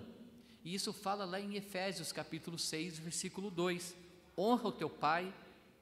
E 0.62 0.74
isso 0.74 0.92
fala 0.92 1.24
lá 1.24 1.40
em 1.40 1.56
Efésios 1.56 2.12
capítulo 2.12 2.58
6, 2.58 2.98
versículo 2.98 3.50
2: 3.50 3.96
Honra 4.36 4.68
o 4.68 4.72
teu 4.72 4.90
pai 4.90 5.32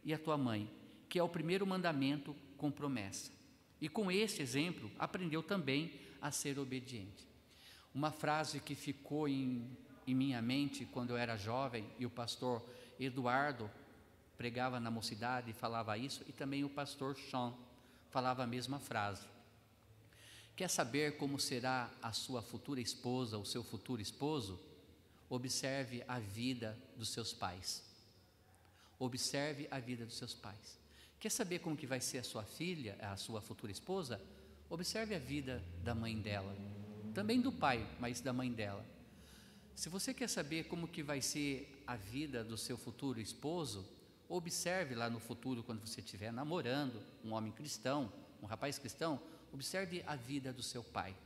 e 0.05 0.14
a 0.14 0.18
tua 0.18 0.38
mãe, 0.38 0.70
que 1.09 1.18
é 1.18 1.23
o 1.25 1.29
primeiro 1.29 1.66
mandamento 1.66 2.37
com 2.57 2.70
promessa. 2.70 3.33
E 3.81 3.88
com 3.88 4.12
esse 4.12 4.40
exemplo, 4.40 4.88
aprendeu 4.96 5.42
também 5.42 6.09
a 6.20 6.30
ser 6.30 6.59
obediente. 6.59 7.26
Uma 7.94 8.11
frase 8.11 8.61
que 8.61 8.74
ficou 8.74 9.28
em, 9.28 9.68
em 10.06 10.14
minha 10.14 10.40
mente 10.40 10.85
quando 10.85 11.11
eu 11.11 11.16
era 11.16 11.37
jovem 11.37 11.88
e 11.98 12.06
o 12.06 12.11
pastor 12.11 12.62
Eduardo 12.98 13.70
pregava 14.37 14.80
na 14.80 14.90
mocidade 14.90 15.50
e 15.50 15.54
falava 15.54 15.98
isso, 15.98 16.24
e 16.26 16.33
também 16.33 16.64
o 16.64 16.70
pastor 16.70 17.16
Sean 17.16 17.52
falava 18.09 18.42
a 18.42 18.46
mesma 18.46 18.78
frase. 18.78 19.26
Quer 20.56 20.68
saber 20.68 21.16
como 21.16 21.38
será 21.38 21.90
a 22.02 22.12
sua 22.12 22.42
futura 22.42 22.80
esposa, 22.80 23.38
o 23.38 23.44
seu 23.44 23.62
futuro 23.62 24.00
esposo? 24.00 24.61
Observe 25.28 26.02
a 26.06 26.18
vida 26.18 26.78
dos 26.96 27.11
seus 27.11 27.33
pais. 27.33 27.83
Observe 28.98 29.68
a 29.70 29.78
vida 29.78 30.04
dos 30.04 30.16
seus 30.16 30.35
pais. 30.35 30.78
Quer 31.18 31.30
saber 31.30 31.61
como 31.61 31.76
que 31.76 31.87
vai 31.87 32.00
ser 32.00 32.18
a 32.18 32.24
sua 32.24 32.44
filha, 32.44 32.96
a 33.00 33.16
sua 33.16 33.40
futura 33.40 33.70
esposa? 33.70 34.20
Observe 34.70 35.14
a 35.14 35.18
vida 35.18 35.62
da 35.85 35.94
mãe 35.94 36.18
dela. 36.18 36.56
Também 37.12 37.40
do 37.40 37.52
pai, 37.52 37.87
mas 37.98 38.22
da 38.22 38.33
mãe 38.33 38.50
dela. 38.50 38.87
Se 39.74 39.90
você 39.90 40.14
quer 40.14 40.28
saber 40.28 40.64
como 40.64 40.88
que 40.88 41.02
vai 41.02 41.20
ser 41.20 41.85
a 41.87 41.96
vida 41.96 42.42
do 42.42 42.56
seu 42.56 42.78
futuro 42.78 43.20
esposo, 43.20 43.85
Observe 44.30 44.94
lá 44.94 45.11
no 45.11 45.18
futuro, 45.18 45.61
quando 45.64 45.85
você 45.85 46.00
estiver 46.00 46.33
namorando 46.33 47.02
um 47.24 47.33
homem 47.33 47.50
cristão, 47.50 48.12
um 48.40 48.46
rapaz 48.46 48.78
cristão, 48.78 49.20
observe 49.52 50.04
a 50.06 50.14
vida 50.14 50.52
do 50.52 50.62
seu 50.62 50.85
pai. 50.85 51.16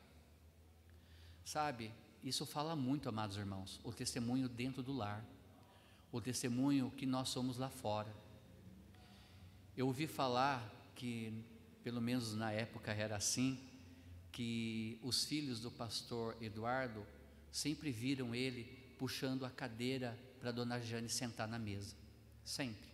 Sabe, 1.45 1.93
isso 2.23 2.47
fala 2.47 2.75
muito, 2.75 3.07
amados 3.07 3.37
irmãos, 3.37 3.79
o 3.85 3.93
testemunho 3.93 4.49
dentro 4.49 4.83
do 4.83 4.95
lar, 4.95 5.23
o 6.11 6.19
testemunho 6.19 6.91
que 6.97 7.05
nós 7.05 7.29
somos 7.29 7.59
lá 7.59 7.69
fora. 7.69 8.11
Eu 9.77 9.87
ouvi 9.87 10.07
falar 10.07 10.67
que, 10.95 11.45
pelo 11.85 12.01
menos 12.01 12.35
na 12.35 12.51
época 12.51 12.93
era 12.93 13.15
assim, 13.15 13.61
que 14.33 14.99
os 15.03 15.27
filhos 15.27 15.61
do 15.61 15.71
pastor 15.71 16.35
Eduardo 16.41 17.07
sempre 17.53 17.93
viram 17.93 18.35
ele 18.35 18.65
puxando 18.99 19.45
a 19.45 19.51
cadeira 19.51 20.19
para 20.41 20.51
dona 20.51 20.81
Jane 20.81 21.11
sentar 21.11 21.47
na 21.47 21.59
mesa. 21.59 21.95
Sempre. 22.43 22.89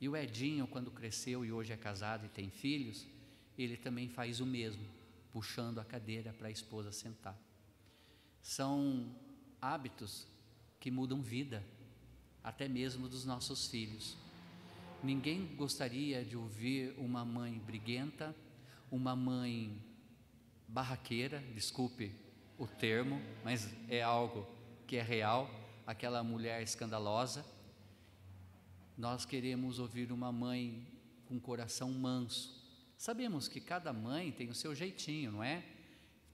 E 0.00 0.08
o 0.08 0.16
Edinho, 0.16 0.66
quando 0.66 0.90
cresceu 0.90 1.44
e 1.44 1.52
hoje 1.52 1.72
é 1.72 1.76
casado 1.76 2.24
e 2.24 2.30
tem 2.30 2.50
filhos, 2.50 3.06
ele 3.58 3.76
também 3.76 4.08
faz 4.08 4.40
o 4.40 4.46
mesmo, 4.46 4.84
puxando 5.30 5.78
a 5.78 5.84
cadeira 5.84 6.32
para 6.32 6.48
a 6.48 6.50
esposa 6.50 6.90
sentar. 6.90 7.38
São 8.40 9.14
hábitos 9.60 10.26
que 10.80 10.90
mudam 10.90 11.20
vida, 11.20 11.62
até 12.42 12.68
mesmo 12.68 13.08
dos 13.08 13.26
nossos 13.26 13.66
filhos. 13.66 14.16
Ninguém 15.02 15.54
gostaria 15.56 16.24
de 16.24 16.36
ouvir 16.36 16.94
uma 16.98 17.24
mãe 17.24 17.58
briguenta, 17.58 18.34
uma 18.90 19.14
mãe 19.14 19.82
barraqueira, 20.66 21.42
desculpe 21.54 22.12
o 22.58 22.66
termo, 22.66 23.20
mas 23.44 23.72
é 23.88 24.02
algo 24.02 24.46
que 24.86 24.96
é 24.96 25.02
real, 25.02 25.48
aquela 25.86 26.22
mulher 26.22 26.62
escandalosa 26.62 27.44
nós 28.98 29.24
queremos 29.24 29.78
ouvir 29.78 30.10
uma 30.10 30.32
mãe 30.32 30.84
com 31.26 31.38
coração 31.38 31.92
manso. 31.92 32.52
Sabemos 32.96 33.46
que 33.46 33.60
cada 33.60 33.92
mãe 33.92 34.32
tem 34.32 34.48
o 34.48 34.54
seu 34.54 34.74
jeitinho, 34.74 35.30
não 35.30 35.44
é? 35.44 35.64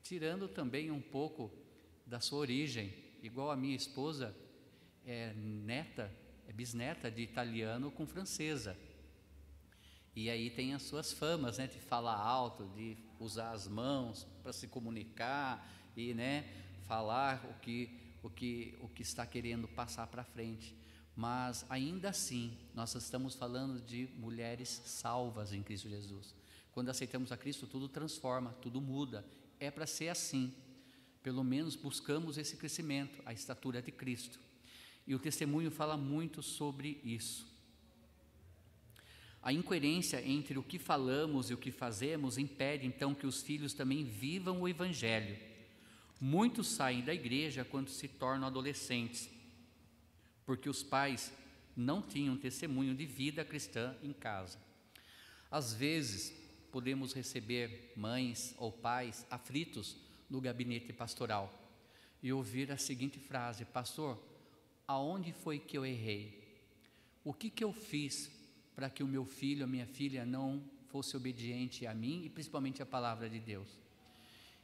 Tirando 0.03 0.49
também 0.49 0.91
um 0.91 1.01
pouco 1.01 1.53
da 2.07 2.21
sua 2.21 2.39
origem, 2.39 2.91
igual 3.23 3.51
a 3.51 3.57
minha 3.57 3.77
esposa 3.77 4.35
é 5.05 5.35
neta, 5.35 6.11
é 6.49 6.53
bisneta 6.53 7.11
de 7.11 7.23
italiano 7.23 7.91
com 7.91 8.07
francesa. 8.07 8.77
E 10.17 10.31
aí 10.31 10.51
tem 10.51 10.75
as 10.75 10.83
suas 10.83 11.13
famas, 11.13 11.59
né, 11.59 11.67
de 11.67 11.79
falar 11.79 12.17
alto, 12.17 12.69
de 12.77 12.97
usar 13.19 13.51
as 13.51 13.67
mãos 13.67 14.27
para 14.43 14.53
se 14.53 14.69
comunicar 14.69 15.69
e, 15.97 16.15
né, 16.15 16.45
falar 16.87 17.45
o 17.51 17.61
que 17.61 18.01
o 18.23 18.31
que 18.31 18.79
o 18.81 18.89
que 18.89 19.03
está 19.03 19.27
querendo 19.27 19.69
passar 19.69 20.07
para 20.07 20.25
frente. 20.25 20.75
Mas 21.17 21.65
ainda 21.69 22.11
assim, 22.11 22.57
nós 22.75 22.95
estamos 22.95 23.35
falando 23.35 23.81
de 23.81 24.09
mulheres 24.17 24.69
salvas 24.85 25.53
em 25.53 25.63
Cristo 25.63 25.89
Jesus. 25.89 26.35
Quando 26.73 26.89
aceitamos 26.89 27.31
a 27.31 27.37
Cristo, 27.37 27.67
tudo 27.67 27.89
transforma, 27.89 28.53
tudo 28.61 28.81
muda. 28.81 29.25
É 29.61 29.71
para 29.71 29.87
ser 29.87 30.09
assim. 30.09 30.53
Pelo 31.23 31.45
menos 31.45 31.77
buscamos 31.77 32.37
esse 32.37 32.57
crescimento, 32.57 33.23
a 33.25 33.33
estatura 33.33 33.81
de 33.81 33.93
Cristo. 33.93 34.41
E 35.07 35.15
o 35.15 35.19
testemunho 35.19 35.71
fala 35.71 35.97
muito 35.97 36.43
sobre 36.43 37.01
isso. 37.05 37.47
A 39.43 39.53
incoerência 39.53 40.27
entre 40.27 40.59
o 40.59 40.63
que 40.63 40.79
falamos 40.79 41.51
e 41.51 41.55
o 41.55 41.59
que 41.59 41.71
fazemos 41.71 42.39
impede 42.39 42.87
então 42.87 43.15
que 43.15 43.27
os 43.27 43.43
filhos 43.43 43.75
também 43.75 44.05
vivam 44.05 44.63
o 44.63 44.69
Evangelho. 44.69 45.37
Muitos 46.21 46.69
saem 46.69 47.03
da 47.03 47.13
igreja 47.13 47.65
quando 47.65 47.91
se 47.91 48.09
tornam 48.09 48.47
adolescentes 48.47 49.29
porque 50.45 50.69
os 50.69 50.83
pais 50.83 51.33
não 51.77 52.03
tinham 52.03 52.37
testemunho 52.37 52.95
de 52.95 53.07
vida 53.07 53.45
cristã 53.45 53.97
em 54.03 54.13
casa. 54.13 54.59
Às 55.51 55.73
vezes, 55.73 56.33
podemos 56.71 57.13
receber 57.13 57.93
mães 57.97 58.55
ou 58.59 58.71
pais 58.71 59.27
aflitos 59.31 59.97
no 60.29 60.41
gabinete 60.41 60.93
pastoral 60.93 61.53
e 62.23 62.33
ouvir 62.33 62.71
a 62.71 62.77
seguinte 62.77 63.19
frase: 63.19 63.65
Pastor, 63.65 64.21
aonde 64.87 65.33
foi 65.33 65.59
que 65.59 65.77
eu 65.77 65.85
errei? 65.85 66.43
O 67.25 67.33
que, 67.33 67.49
que 67.49 67.65
eu 67.65 67.73
fiz 67.73 68.31
para 68.75 68.91
que 68.91 69.03
o 69.03 69.09
meu 69.09 69.25
filho, 69.25 69.65
a 69.65 69.67
minha 69.67 69.87
filha, 69.87 70.27
não 70.27 70.63
fosse 70.89 71.17
obediente 71.17 71.87
a 71.87 71.95
mim 71.95 72.25
e 72.25 72.29
principalmente 72.29 72.83
à 72.83 72.87
palavra 72.87 73.29
de 73.29 73.41
Deus? 73.41 73.69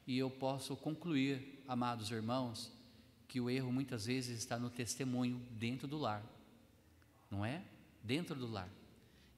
E 0.06 0.18
eu 0.18 0.30
posso 0.30 0.76
concluir, 0.76 1.62
amados 1.66 2.10
irmãos, 2.10 2.72
que 3.28 3.40
o 3.40 3.48
erro 3.48 3.72
muitas 3.72 4.06
vezes 4.06 4.38
está 4.38 4.58
no 4.58 4.68
testemunho 4.68 5.40
dentro 5.52 5.86
do 5.86 5.98
lar, 5.98 6.24
não 7.30 7.44
é? 7.44 7.62
Dentro 8.02 8.34
do 8.34 8.50
lar. 8.50 8.68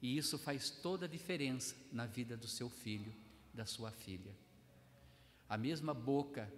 E 0.01 0.17
isso 0.17 0.39
faz 0.39 0.71
toda 0.71 1.07
a 1.07 1.09
diferença 1.09 1.77
na 1.93 2.07
vida 2.07 2.37
do 2.37 2.49
seu 2.49 2.69
filho, 2.69 3.13
da 3.53 3.67
sua 3.67 3.91
filha. 3.91 4.35
A 5.49 5.57
mesma 5.57 5.93
boca 5.93 6.51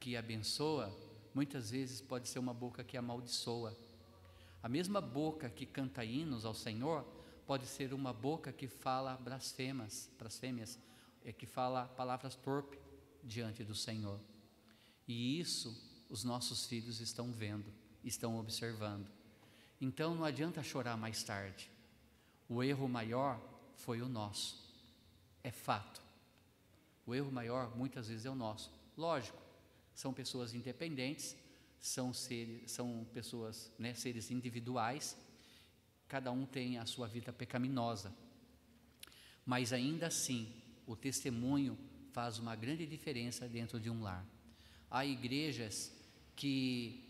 que 0.00 0.16
abençoa, 0.16 0.90
muitas 1.34 1.70
vezes 1.70 2.00
pode 2.00 2.28
ser 2.28 2.38
uma 2.38 2.54
boca 2.54 2.82
que 2.84 2.96
amaldiçoa, 2.96 3.76
A 4.60 4.68
mesma 4.68 5.00
boca 5.00 5.48
que 5.48 5.64
canta 5.64 6.04
hinos 6.04 6.44
ao 6.44 6.52
Senhor 6.52 7.04
pode 7.46 7.66
ser 7.66 7.94
uma 7.94 8.12
boca 8.12 8.52
que 8.52 8.66
fala 8.66 9.16
blasfemas, 9.16 10.10
blasfêmias, 10.18 10.78
é 11.24 11.32
que 11.32 11.46
fala 11.46 11.86
palavras 11.86 12.34
torpes 12.34 12.78
diante 13.22 13.62
do 13.62 13.74
Senhor. 13.74 14.20
E 15.06 15.38
isso 15.38 15.74
os 16.10 16.24
nossos 16.24 16.66
filhos 16.66 17.00
estão 17.00 17.30
vendo, 17.30 17.72
estão 18.02 18.38
observando. 18.38 19.08
Então 19.80 20.14
não 20.14 20.24
adianta 20.24 20.62
chorar 20.62 20.96
mais 20.96 21.22
tarde. 21.22 21.70
O 22.48 22.62
erro 22.62 22.88
maior 22.88 23.40
foi 23.76 24.02
o 24.02 24.08
nosso. 24.08 24.56
É 25.42 25.50
fato. 25.50 26.02
O 27.06 27.14
erro 27.14 27.30
maior 27.30 27.74
muitas 27.76 28.08
vezes 28.08 28.26
é 28.26 28.30
o 28.30 28.34
nosso. 28.34 28.70
Lógico, 28.96 29.40
são 29.98 30.14
pessoas 30.14 30.54
independentes, 30.54 31.36
são 31.80 32.14
seres, 32.14 32.70
são 32.70 33.04
pessoas, 33.12 33.72
né, 33.76 33.94
seres 33.94 34.30
individuais. 34.30 35.18
Cada 36.06 36.30
um 36.30 36.46
tem 36.46 36.78
a 36.78 36.86
sua 36.86 37.08
vida 37.08 37.32
pecaminosa. 37.32 38.14
Mas 39.44 39.72
ainda 39.72 40.06
assim, 40.06 40.54
o 40.86 40.94
testemunho 40.94 41.76
faz 42.12 42.38
uma 42.38 42.54
grande 42.54 42.86
diferença 42.86 43.48
dentro 43.48 43.80
de 43.80 43.90
um 43.90 44.00
lar. 44.00 44.24
Há 44.88 45.04
igrejas 45.04 45.92
que 46.36 47.04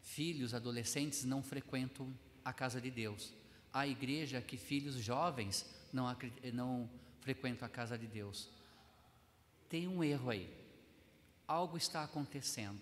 filhos, 0.00 0.52
adolescentes 0.52 1.22
não 1.22 1.44
frequentam 1.44 2.12
a 2.44 2.52
casa 2.52 2.80
de 2.80 2.90
Deus. 2.90 3.32
Há 3.72 3.86
igreja 3.86 4.42
que 4.42 4.56
filhos 4.56 4.96
jovens 4.96 5.64
não, 5.92 6.06
não 6.52 6.90
frequentam 7.20 7.64
a 7.64 7.70
casa 7.70 7.96
de 7.96 8.08
Deus. 8.08 8.50
Tem 9.68 9.86
um 9.86 10.02
erro 10.02 10.30
aí. 10.30 10.63
Algo 11.46 11.76
está 11.76 12.02
acontecendo. 12.02 12.80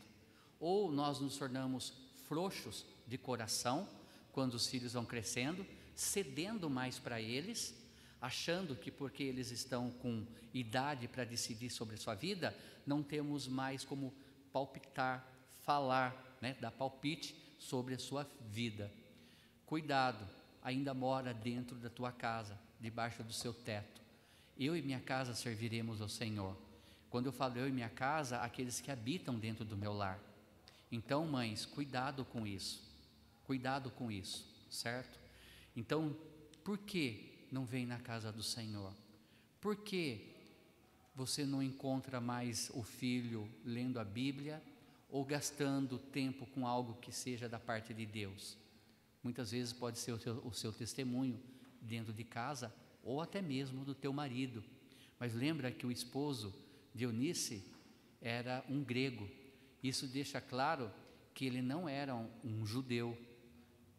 Ou 0.60 0.90
nós 0.92 1.20
nos 1.20 1.36
tornamos 1.36 1.92
frouxos 2.28 2.84
de 3.06 3.18
coração 3.18 3.88
quando 4.32 4.54
os 4.54 4.66
filhos 4.66 4.92
vão 4.94 5.04
crescendo, 5.04 5.66
cedendo 5.94 6.70
mais 6.70 6.98
para 6.98 7.20
eles, 7.20 7.74
achando 8.20 8.76
que 8.76 8.90
porque 8.90 9.22
eles 9.22 9.50
estão 9.50 9.90
com 9.90 10.26
idade 10.54 11.08
para 11.08 11.24
decidir 11.24 11.70
sobre 11.70 11.96
sua 11.96 12.14
vida, 12.14 12.56
não 12.86 13.02
temos 13.02 13.48
mais 13.48 13.84
como 13.84 14.14
palpitar, 14.52 15.26
falar, 15.62 16.38
né, 16.40 16.56
dar 16.60 16.70
palpite 16.70 17.36
sobre 17.58 17.94
a 17.94 17.98
sua 17.98 18.26
vida. 18.48 18.92
Cuidado, 19.66 20.24
ainda 20.62 20.94
mora 20.94 21.34
dentro 21.34 21.76
da 21.76 21.90
tua 21.90 22.12
casa, 22.12 22.58
debaixo 22.80 23.22
do 23.22 23.32
seu 23.32 23.52
teto. 23.52 24.00
Eu 24.58 24.76
e 24.76 24.82
minha 24.82 25.00
casa 25.00 25.34
serviremos 25.34 26.00
ao 26.00 26.08
Senhor. 26.08 26.56
Quando 27.12 27.26
eu 27.26 27.32
falo 27.32 27.58
eu 27.58 27.68
e 27.68 27.70
minha 27.70 27.90
casa, 27.90 28.38
aqueles 28.38 28.80
que 28.80 28.90
habitam 28.90 29.38
dentro 29.38 29.66
do 29.66 29.76
meu 29.76 29.92
lar. 29.92 30.18
Então, 30.90 31.26
mães, 31.26 31.66
cuidado 31.66 32.24
com 32.24 32.46
isso. 32.46 32.82
Cuidado 33.44 33.90
com 33.90 34.10
isso, 34.10 34.46
certo? 34.70 35.20
Então, 35.76 36.16
por 36.64 36.78
que 36.78 37.46
não 37.52 37.66
vem 37.66 37.84
na 37.84 37.98
casa 37.98 38.32
do 38.32 38.42
Senhor? 38.42 38.94
Por 39.60 39.76
que 39.76 40.34
você 41.14 41.44
não 41.44 41.62
encontra 41.62 42.18
mais 42.18 42.70
o 42.72 42.82
filho 42.82 43.46
lendo 43.62 44.00
a 44.00 44.04
Bíblia 44.04 44.62
ou 45.10 45.22
gastando 45.22 45.98
tempo 45.98 46.46
com 46.46 46.66
algo 46.66 46.94
que 46.94 47.12
seja 47.12 47.46
da 47.46 47.60
parte 47.60 47.92
de 47.92 48.06
Deus? 48.06 48.56
Muitas 49.22 49.50
vezes 49.50 49.74
pode 49.74 49.98
ser 49.98 50.12
o, 50.12 50.48
o 50.48 50.54
seu 50.54 50.72
testemunho 50.72 51.38
dentro 51.78 52.10
de 52.10 52.24
casa 52.24 52.74
ou 53.04 53.20
até 53.20 53.42
mesmo 53.42 53.84
do 53.84 53.94
teu 53.94 54.14
marido. 54.14 54.64
Mas 55.20 55.34
lembra 55.34 55.70
que 55.70 55.86
o 55.86 55.92
esposo 55.92 56.54
Eunice 56.94 57.64
era 58.20 58.64
um 58.68 58.82
grego. 58.82 59.28
Isso 59.82 60.06
deixa 60.06 60.40
claro 60.40 60.90
que 61.34 61.44
ele 61.44 61.62
não 61.62 61.88
era 61.88 62.14
um, 62.14 62.28
um 62.44 62.66
judeu. 62.66 63.16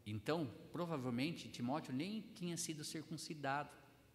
Então, 0.06 0.50
provavelmente 0.72 1.50
Timóteo 1.50 1.94
nem 1.94 2.22
tinha 2.36 2.58
sido 2.58 2.84
circuncidado. 2.84 3.70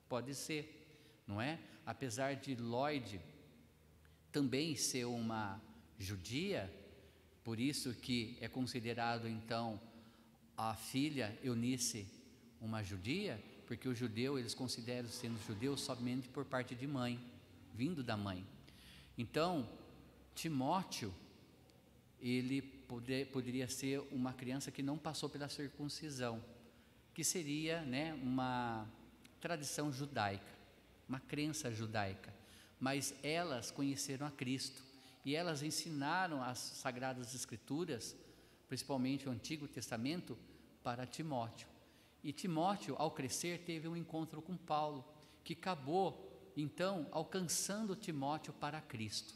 Pode 0.08 0.34
ser, 0.34 1.22
não 1.26 1.40
é? 1.40 1.58
Apesar 1.84 2.34
de 2.36 2.54
Lloyd 2.54 3.20
também 4.30 4.76
ser 4.76 5.04
uma 5.04 5.60
judia, 5.98 6.72
por 7.42 7.58
isso 7.58 7.94
que 7.94 8.36
é 8.40 8.48
considerado 8.48 9.26
então 9.26 9.80
a 10.56 10.74
filha 10.74 11.38
Eunice 11.42 12.06
uma 12.60 12.82
judia, 12.82 13.42
porque 13.66 13.88
o 13.88 13.94
judeu 13.94 14.38
eles 14.38 14.54
consideram 14.54 15.08
sendo 15.08 15.38
judeu 15.46 15.76
somente 15.76 16.28
por 16.28 16.44
parte 16.44 16.74
de 16.74 16.86
mãe, 16.86 17.18
vindo 17.74 18.02
da 18.02 18.16
mãe. 18.16 18.44
Então, 19.18 19.68
Timóteo, 20.32 21.12
ele 22.20 22.62
poder, 22.62 23.26
poderia 23.32 23.68
ser 23.68 23.98
uma 24.12 24.32
criança 24.32 24.70
que 24.70 24.80
não 24.80 24.96
passou 24.96 25.28
pela 25.28 25.48
circuncisão, 25.48 26.40
que 27.12 27.24
seria 27.24 27.82
né, 27.82 28.14
uma 28.14 28.88
tradição 29.40 29.92
judaica, 29.92 30.56
uma 31.08 31.18
crença 31.18 31.72
judaica. 31.72 32.32
Mas 32.78 33.12
elas 33.24 33.72
conheceram 33.72 34.24
a 34.24 34.30
Cristo 34.30 34.84
e 35.24 35.34
elas 35.34 35.64
ensinaram 35.64 36.40
as 36.40 36.58
Sagradas 36.58 37.34
Escrituras, 37.34 38.16
principalmente 38.68 39.28
o 39.28 39.32
Antigo 39.32 39.66
Testamento, 39.66 40.38
para 40.80 41.04
Timóteo. 41.04 41.66
E 42.22 42.32
Timóteo, 42.32 42.94
ao 42.96 43.10
crescer, 43.10 43.64
teve 43.64 43.88
um 43.88 43.96
encontro 43.96 44.40
com 44.40 44.56
Paulo, 44.56 45.04
que 45.42 45.54
acabou 45.54 46.27
então 46.62 47.06
alcançando 47.12 47.94
Timóteo 47.94 48.52
para 48.52 48.80
Cristo. 48.80 49.32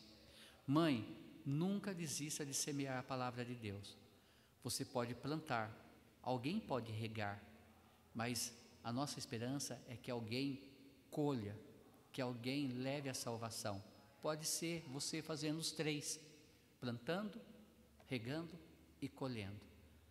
Mãe, 0.67 1.07
nunca 1.47 1.95
desista 1.95 2.45
de 2.45 2.53
semear 2.53 2.99
a 2.99 3.03
palavra 3.03 3.45
de 3.45 3.55
Deus. 3.55 3.97
Você 4.65 4.85
pode 4.85 5.15
plantar, 5.15 5.71
alguém 6.21 6.59
pode 6.59 6.91
regar, 6.91 7.43
mas 8.15 8.53
a 8.83 8.93
nossa 8.93 9.19
esperança 9.19 9.81
é 9.89 9.97
que 9.97 10.11
alguém 10.11 10.63
colha, 11.11 11.57
que 12.13 12.21
alguém 12.21 12.69
leve 12.69 13.09
a 13.09 13.15
salvação. 13.15 13.83
Pode 14.21 14.47
ser 14.47 14.85
você 14.89 15.23
fazendo 15.23 15.59
os 15.59 15.73
três: 15.73 16.21
plantando, 16.81 17.41
regando 18.07 18.59
e 19.01 19.09
colhendo. 19.09 19.61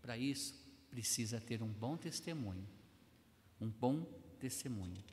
Para 0.02 0.18
isso, 0.18 0.54
precisa 0.90 1.40
ter 1.40 1.62
um 1.62 1.72
bom 1.72 1.98
testemunho. 1.98 2.68
Um 3.60 3.70
bom 3.70 4.04
testemunho. 4.40 5.04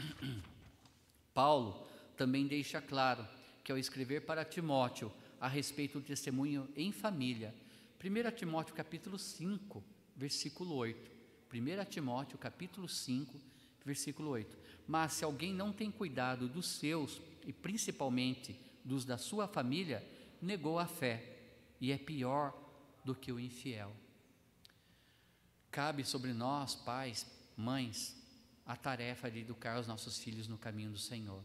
Paulo 1.34 1.86
também 2.16 2.46
deixa 2.46 2.80
claro 2.80 3.26
que 3.62 3.72
ao 3.72 3.78
escrever 3.78 4.22
para 4.22 4.44
Timóteo 4.44 5.12
a 5.40 5.48
respeito 5.48 5.98
do 5.98 6.04
testemunho 6.04 6.68
em 6.76 6.92
família, 6.92 7.54
1 8.02 8.36
Timóteo 8.36 8.74
capítulo 8.74 9.18
5, 9.18 9.82
versículo 10.16 10.74
8. 10.74 11.10
1 11.52 11.84
Timóteo 11.90 12.38
capítulo 12.38 12.88
5, 12.88 13.40
versículo 13.84 14.30
8. 14.30 14.56
Mas 14.86 15.14
se 15.14 15.24
alguém 15.24 15.54
não 15.54 15.72
tem 15.72 15.90
cuidado 15.90 16.48
dos 16.48 16.66
seus 16.66 17.20
e 17.46 17.52
principalmente 17.52 18.58
dos 18.84 19.04
da 19.04 19.18
sua 19.18 19.48
família, 19.48 20.04
negou 20.40 20.78
a 20.78 20.86
fé 20.86 21.38
e 21.80 21.92
é 21.92 21.98
pior 21.98 22.54
do 23.04 23.14
que 23.14 23.32
o 23.32 23.40
infiel. 23.40 23.94
Cabe 25.70 26.04
sobre 26.04 26.32
nós, 26.32 26.74
pais, 26.74 27.26
mães, 27.56 28.19
a 28.70 28.76
tarefa 28.76 29.28
de 29.28 29.40
educar 29.40 29.80
os 29.80 29.88
nossos 29.88 30.20
filhos 30.20 30.46
no 30.46 30.56
caminho 30.56 30.92
do 30.92 30.98
Senhor. 30.98 31.42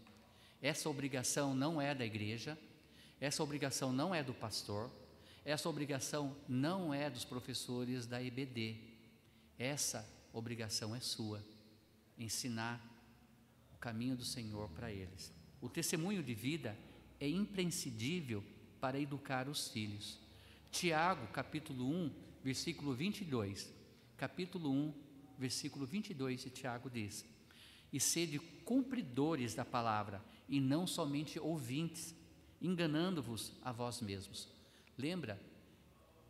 Essa 0.61 0.88
obrigação 0.88 1.55
não 1.55 1.81
é 1.81 1.95
da 1.95 2.05
igreja, 2.05 2.55
essa 3.19 3.41
obrigação 3.41 3.91
não 3.91 4.13
é 4.13 4.21
do 4.21 4.31
pastor, 4.31 4.91
essa 5.43 5.67
obrigação 5.67 6.38
não 6.47 6.93
é 6.93 7.09
dos 7.09 7.25
professores 7.25 8.05
da 8.05 8.21
EBD. 8.21 8.77
Essa 9.57 10.07
obrigação 10.31 10.95
é 10.95 10.99
sua, 10.99 11.43
ensinar 12.15 12.79
o 13.73 13.77
caminho 13.79 14.15
do 14.15 14.23
Senhor 14.23 14.69
para 14.69 14.91
eles. 14.91 15.33
O 15.59 15.67
testemunho 15.67 16.21
de 16.21 16.35
vida 16.35 16.77
é 17.19 17.27
imprescindível 17.27 18.43
para 18.79 18.99
educar 18.99 19.49
os 19.49 19.67
filhos. 19.69 20.19
Tiago, 20.71 21.25
capítulo 21.33 21.89
1, 21.89 22.11
versículo 22.43 22.93
22. 22.93 23.73
Capítulo 24.15 24.71
1, 24.71 25.04
versículo 25.37 25.85
22 25.85 26.43
de 26.43 26.49
Tiago 26.49 26.89
diz: 26.89 27.25
E 27.91 27.99
sede 27.99 28.39
cumpridores 28.39 29.53
da 29.53 29.65
palavra, 29.65 30.23
e 30.47 30.59
não 30.59 30.85
somente 30.85 31.39
ouvintes, 31.39 32.15
enganando-vos 32.61 33.53
a 33.61 33.71
vós 33.71 34.01
mesmos. 34.01 34.47
Lembra 34.97 35.41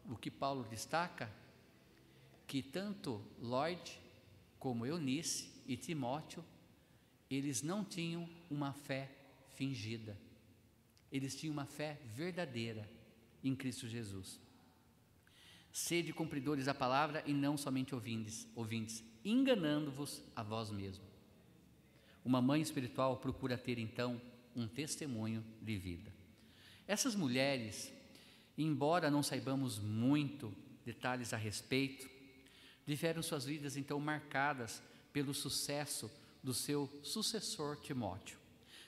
o 0.09 0.15
que 0.15 0.31
Paulo 0.31 0.63
destaca? 0.69 1.31
Que 2.47 2.61
tanto 2.61 3.21
Lloyd 3.39 3.99
como 4.59 4.85
Eunice 4.85 5.51
e 5.67 5.75
Timóteo, 5.75 6.43
eles 7.29 7.61
não 7.61 7.83
tinham 7.83 8.29
uma 8.49 8.73
fé 8.73 9.11
fingida, 9.55 10.17
eles 11.11 11.35
tinham 11.35 11.53
uma 11.53 11.65
fé 11.65 11.99
verdadeira 12.13 12.89
em 13.43 13.55
Cristo 13.55 13.87
Jesus. 13.87 14.39
Sede 15.75 16.13
cumpridores 16.13 16.67
da 16.67 16.73
palavra 16.73 17.21
e 17.25 17.33
não 17.33 17.57
somente 17.57 17.93
ouvintes, 17.93 18.47
ouvintes 18.55 19.03
enganando-vos 19.25 20.23
a 20.33 20.41
vós 20.41 20.71
mesmos. 20.71 21.05
Uma 22.23 22.41
mãe 22.41 22.61
espiritual 22.61 23.17
procura 23.17 23.57
ter 23.57 23.77
então 23.77 24.21
um 24.55 24.69
testemunho 24.69 25.43
de 25.61 25.75
vida. 25.75 26.13
Essas 26.87 27.13
mulheres, 27.13 27.91
embora 28.57 29.11
não 29.11 29.21
saibamos 29.21 29.77
muito 29.77 30.55
detalhes 30.85 31.33
a 31.33 31.37
respeito. 31.37 32.09
Tiveram 32.85 33.21
suas 33.21 33.43
vidas 33.43 33.75
então 33.75 33.99
marcadas 33.99 34.81
pelo 35.11 35.33
sucesso 35.33 36.09
do 36.41 36.53
seu 36.53 36.89
sucessor 37.03 37.75
Timóteo. 37.81 38.37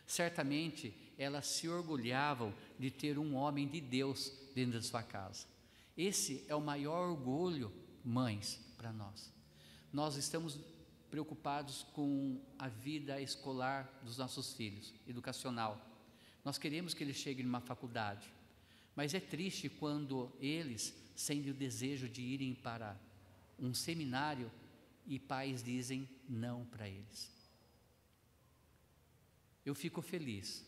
Certamente 0.06 0.93
elas 1.17 1.47
se 1.47 1.67
orgulhavam 1.67 2.54
de 2.80 2.89
ter 2.89 3.19
um 3.19 3.36
homem 3.36 3.67
de 3.67 3.82
Deus 3.82 4.32
dentro 4.56 4.80
da 4.80 4.82
sua 4.82 5.04
casa. 5.04 5.57
Esse 5.98 6.46
é 6.48 6.54
o 6.54 6.62
maior 6.62 7.10
orgulho, 7.10 7.74
mães, 8.04 8.62
para 8.78 8.94
nós. 8.94 9.34
Nós 9.92 10.16
estamos 10.16 10.60
preocupados 11.10 11.84
com 11.94 12.40
a 12.60 12.68
vida 12.68 13.20
escolar 13.20 14.00
dos 14.04 14.18
nossos 14.18 14.54
filhos, 14.54 14.94
educacional. 15.08 15.84
Nós 16.46 16.60
queremos 16.60 16.94
que 16.94 17.04
eles 17.04 17.18
cheguem 17.18 17.44
numa 17.44 17.62
faculdade, 17.62 18.32
mas 18.96 19.16
é 19.16 19.20
triste 19.20 19.70
quando 19.70 20.32
eles 20.40 20.94
sentem 21.16 21.50
o 21.50 21.56
desejo 21.56 22.08
de 22.08 22.22
irem 22.22 22.54
para 22.54 22.96
um 23.58 23.74
seminário 23.74 24.52
e 25.08 25.18
pais 25.18 25.64
dizem 25.64 26.08
não 26.30 26.64
para 26.66 26.88
eles. 26.88 27.32
Eu 29.66 29.74
fico 29.74 30.02
feliz 30.02 30.64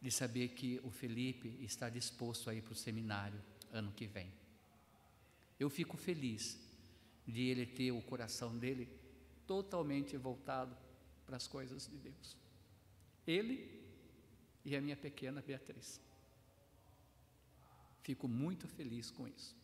de 0.00 0.10
saber 0.12 0.50
que 0.50 0.80
o 0.84 0.90
Felipe 0.90 1.58
está 1.60 1.90
disposto 1.90 2.48
a 2.48 2.54
ir 2.54 2.62
para 2.62 2.72
o 2.72 2.76
seminário 2.76 3.42
ano 3.72 3.92
que 3.92 4.06
vem. 4.06 4.32
Eu 5.58 5.70
fico 5.70 5.96
feliz 5.96 6.58
de 7.26 7.48
ele 7.48 7.66
ter 7.66 7.92
o 7.92 8.02
coração 8.02 8.56
dele 8.56 8.88
totalmente 9.46 10.16
voltado 10.16 10.76
para 11.24 11.36
as 11.36 11.46
coisas 11.46 11.88
de 11.88 11.96
Deus. 11.96 12.36
Ele 13.26 13.84
e 14.64 14.76
a 14.76 14.80
minha 14.80 14.96
pequena 14.96 15.42
Beatriz. 15.42 16.00
Fico 18.02 18.28
muito 18.28 18.68
feliz 18.68 19.10
com 19.10 19.26
isso. 19.26 19.56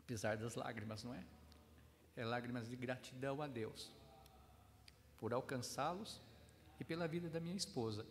Apesar 0.00 0.36
das 0.36 0.54
lágrimas, 0.54 1.04
não 1.04 1.14
é? 1.14 1.24
É 2.16 2.24
lágrimas 2.24 2.68
de 2.68 2.76
gratidão 2.76 3.40
a 3.40 3.46
Deus 3.46 3.90
por 5.18 5.32
alcançá-los 5.32 6.20
e 6.80 6.84
pela 6.84 7.06
vida 7.06 7.28
da 7.28 7.38
minha 7.38 7.54
esposa, 7.54 8.06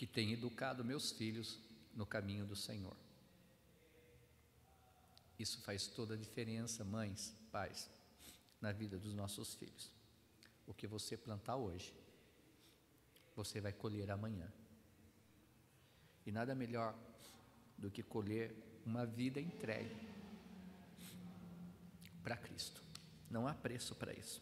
que 0.00 0.06
tem 0.06 0.32
educado 0.32 0.82
meus 0.82 1.12
filhos 1.12 1.58
no 1.94 2.06
caminho 2.06 2.46
do 2.46 2.56
Senhor. 2.56 2.96
Isso 5.38 5.60
faz 5.60 5.88
toda 5.88 6.14
a 6.14 6.16
diferença, 6.16 6.82
mães, 6.82 7.34
pais, 7.52 7.86
na 8.62 8.72
vida 8.72 8.96
dos 8.96 9.12
nossos 9.12 9.54
filhos. 9.56 9.90
O 10.66 10.72
que 10.72 10.86
você 10.86 11.18
plantar 11.18 11.56
hoje, 11.56 11.94
você 13.36 13.60
vai 13.60 13.74
colher 13.74 14.10
amanhã. 14.10 14.50
E 16.24 16.32
nada 16.32 16.54
melhor 16.54 16.98
do 17.76 17.90
que 17.90 18.02
colher 18.02 18.56
uma 18.86 19.04
vida 19.04 19.38
entregue 19.38 20.08
para 22.22 22.38
Cristo. 22.38 22.82
Não 23.28 23.46
há 23.46 23.52
preço 23.52 23.94
para 23.94 24.14
isso. 24.14 24.40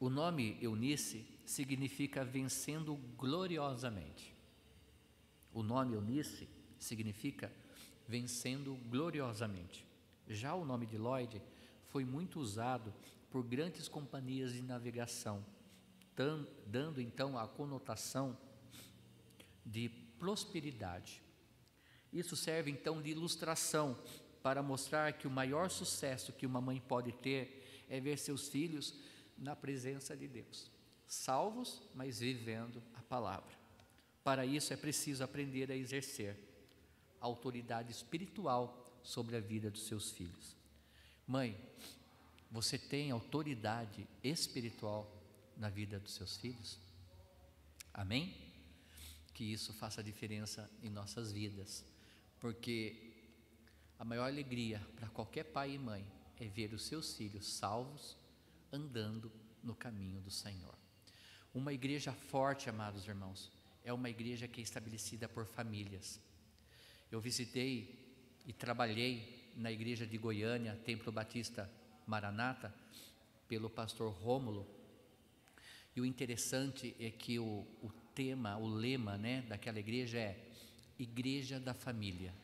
O 0.00 0.08
nome 0.08 0.56
Eunice 0.62 1.26
significa 1.44 2.24
vencendo 2.24 2.96
gloriosamente. 3.18 4.34
O 5.52 5.62
nome 5.62 5.94
Eunice 5.94 6.48
significa 6.78 7.52
vencendo 8.08 8.76
gloriosamente. 8.88 9.86
Já 10.26 10.54
o 10.54 10.64
nome 10.64 10.86
de 10.86 10.96
Lloyd 10.96 11.42
foi 11.88 12.02
muito 12.02 12.40
usado 12.40 12.94
por 13.30 13.44
grandes 13.44 13.88
companhias 13.88 14.54
de 14.54 14.62
navegação, 14.62 15.44
dando 16.66 16.98
então 16.98 17.36
a 17.36 17.46
conotação 17.46 18.38
de 19.66 19.90
prosperidade. 20.18 21.22
Isso 22.10 22.36
serve 22.36 22.70
então 22.70 23.02
de 23.02 23.10
ilustração 23.10 23.98
para 24.42 24.62
mostrar 24.62 25.12
que 25.12 25.26
o 25.26 25.30
maior 25.30 25.68
sucesso 25.68 26.32
que 26.32 26.46
uma 26.46 26.60
mãe 26.60 26.80
pode 26.80 27.12
ter 27.12 27.84
é 27.86 28.00
ver 28.00 28.18
seus 28.18 28.48
filhos 28.48 28.98
na 29.40 29.56
presença 29.56 30.14
de 30.14 30.28
Deus, 30.28 30.70
salvos, 31.06 31.82
mas 31.94 32.20
vivendo 32.20 32.82
a 32.94 33.02
palavra. 33.02 33.58
Para 34.22 34.44
isso 34.44 34.72
é 34.72 34.76
preciso 34.76 35.24
aprender 35.24 35.72
a 35.72 35.76
exercer 35.76 36.36
autoridade 37.18 37.90
espiritual 37.90 39.00
sobre 39.02 39.36
a 39.36 39.40
vida 39.40 39.70
dos 39.70 39.86
seus 39.86 40.12
filhos. 40.12 40.54
Mãe, 41.26 41.58
você 42.50 42.78
tem 42.78 43.10
autoridade 43.10 44.06
espiritual 44.22 45.10
na 45.56 45.70
vida 45.70 45.98
dos 45.98 46.14
seus 46.14 46.36
filhos? 46.36 46.78
Amém? 47.94 48.34
Que 49.32 49.44
isso 49.44 49.72
faça 49.72 50.02
diferença 50.02 50.70
em 50.82 50.90
nossas 50.90 51.32
vidas, 51.32 51.84
porque 52.38 53.14
a 53.98 54.04
maior 54.04 54.26
alegria 54.26 54.80
para 54.96 55.08
qualquer 55.08 55.44
pai 55.44 55.74
e 55.74 55.78
mãe 55.78 56.06
é 56.38 56.46
ver 56.46 56.72
os 56.74 56.82
seus 56.82 57.14
filhos 57.16 57.46
salvos, 57.46 58.16
andando 58.72 59.30
no 59.62 59.74
caminho 59.74 60.20
do 60.20 60.30
Senhor. 60.30 60.74
Uma 61.52 61.72
igreja 61.72 62.12
forte, 62.12 62.70
amados 62.70 63.06
irmãos, 63.06 63.50
é 63.84 63.92
uma 63.92 64.08
igreja 64.08 64.46
que 64.46 64.60
é 64.60 64.62
estabelecida 64.62 65.28
por 65.28 65.46
famílias. 65.46 66.20
Eu 67.10 67.20
visitei 67.20 67.98
e 68.46 68.52
trabalhei 68.52 69.52
na 69.56 69.70
igreja 69.70 70.06
de 70.06 70.16
Goiânia, 70.16 70.76
Templo 70.84 71.10
Batista 71.10 71.70
Maranata, 72.06 72.72
pelo 73.48 73.68
pastor 73.68 74.12
Rômulo. 74.12 74.66
E 75.94 76.00
o 76.00 76.04
interessante 76.04 76.94
é 77.00 77.10
que 77.10 77.38
o, 77.38 77.66
o 77.82 77.90
tema, 78.14 78.56
o 78.56 78.68
lema 78.68 79.18
né, 79.18 79.42
daquela 79.42 79.80
igreja 79.80 80.18
é 80.18 80.46
Igreja 80.98 81.58
da 81.58 81.74
Família. 81.74 82.34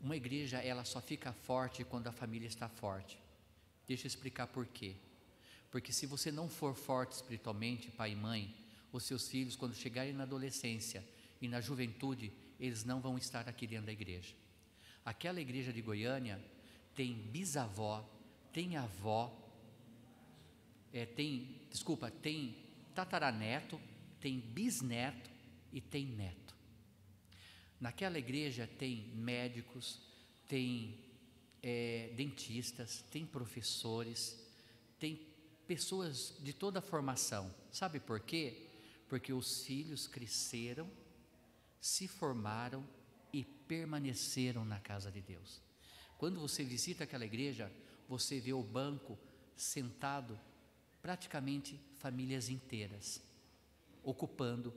Uma 0.00 0.16
igreja, 0.16 0.58
ela 0.58 0.84
só 0.84 1.00
fica 1.00 1.32
forte 1.32 1.84
quando 1.84 2.08
a 2.08 2.12
família 2.12 2.46
está 2.46 2.68
forte. 2.68 3.18
Deixa 3.86 4.06
eu 4.06 4.08
explicar 4.08 4.46
por 4.46 4.66
quê. 4.66 4.96
Porque 5.70 5.92
se 5.92 6.06
você 6.06 6.30
não 6.30 6.48
for 6.48 6.74
forte 6.74 7.12
espiritualmente, 7.12 7.90
pai 7.90 8.12
e 8.12 8.16
mãe, 8.16 8.54
os 8.92 9.02
seus 9.04 9.28
filhos, 9.28 9.56
quando 9.56 9.74
chegarem 9.74 10.12
na 10.12 10.22
adolescência 10.22 11.04
e 11.40 11.48
na 11.48 11.60
juventude, 11.60 12.32
eles 12.60 12.84
não 12.84 13.00
vão 13.00 13.18
estar 13.18 13.48
aqui 13.48 13.66
dentro 13.66 13.86
da 13.86 13.92
igreja. 13.92 14.34
Aquela 15.04 15.40
igreja 15.40 15.72
de 15.72 15.82
Goiânia 15.82 16.42
tem 16.94 17.12
bisavó, 17.12 18.08
tem 18.52 18.76
avó, 18.76 19.36
é, 20.92 21.04
tem, 21.04 21.60
desculpa, 21.70 22.10
tem 22.10 22.56
tataraneto, 22.94 23.80
tem 24.20 24.38
bisneto 24.38 25.28
e 25.72 25.80
tem 25.80 26.06
neto. 26.06 26.54
Naquela 27.80 28.18
igreja 28.18 28.66
tem 28.78 29.08
médicos, 29.14 30.00
tem 30.48 31.03
é, 31.66 32.12
dentistas, 32.14 33.02
tem 33.10 33.24
professores, 33.24 34.38
tem 35.00 35.18
pessoas 35.66 36.34
de 36.40 36.52
toda 36.52 36.80
a 36.80 36.82
formação. 36.82 37.52
Sabe 37.72 37.98
por 37.98 38.20
quê? 38.20 38.68
Porque 39.08 39.32
os 39.32 39.64
filhos 39.64 40.06
cresceram, 40.06 40.86
se 41.80 42.06
formaram 42.06 42.86
e 43.32 43.44
permaneceram 43.44 44.62
na 44.62 44.78
casa 44.78 45.10
de 45.10 45.22
Deus. 45.22 45.62
Quando 46.18 46.38
você 46.38 46.62
visita 46.62 47.04
aquela 47.04 47.24
igreja, 47.24 47.72
você 48.06 48.38
vê 48.38 48.52
o 48.52 48.62
banco 48.62 49.18
sentado, 49.56 50.38
praticamente 51.00 51.80
famílias 51.96 52.50
inteiras, 52.50 53.22
ocupando 54.02 54.70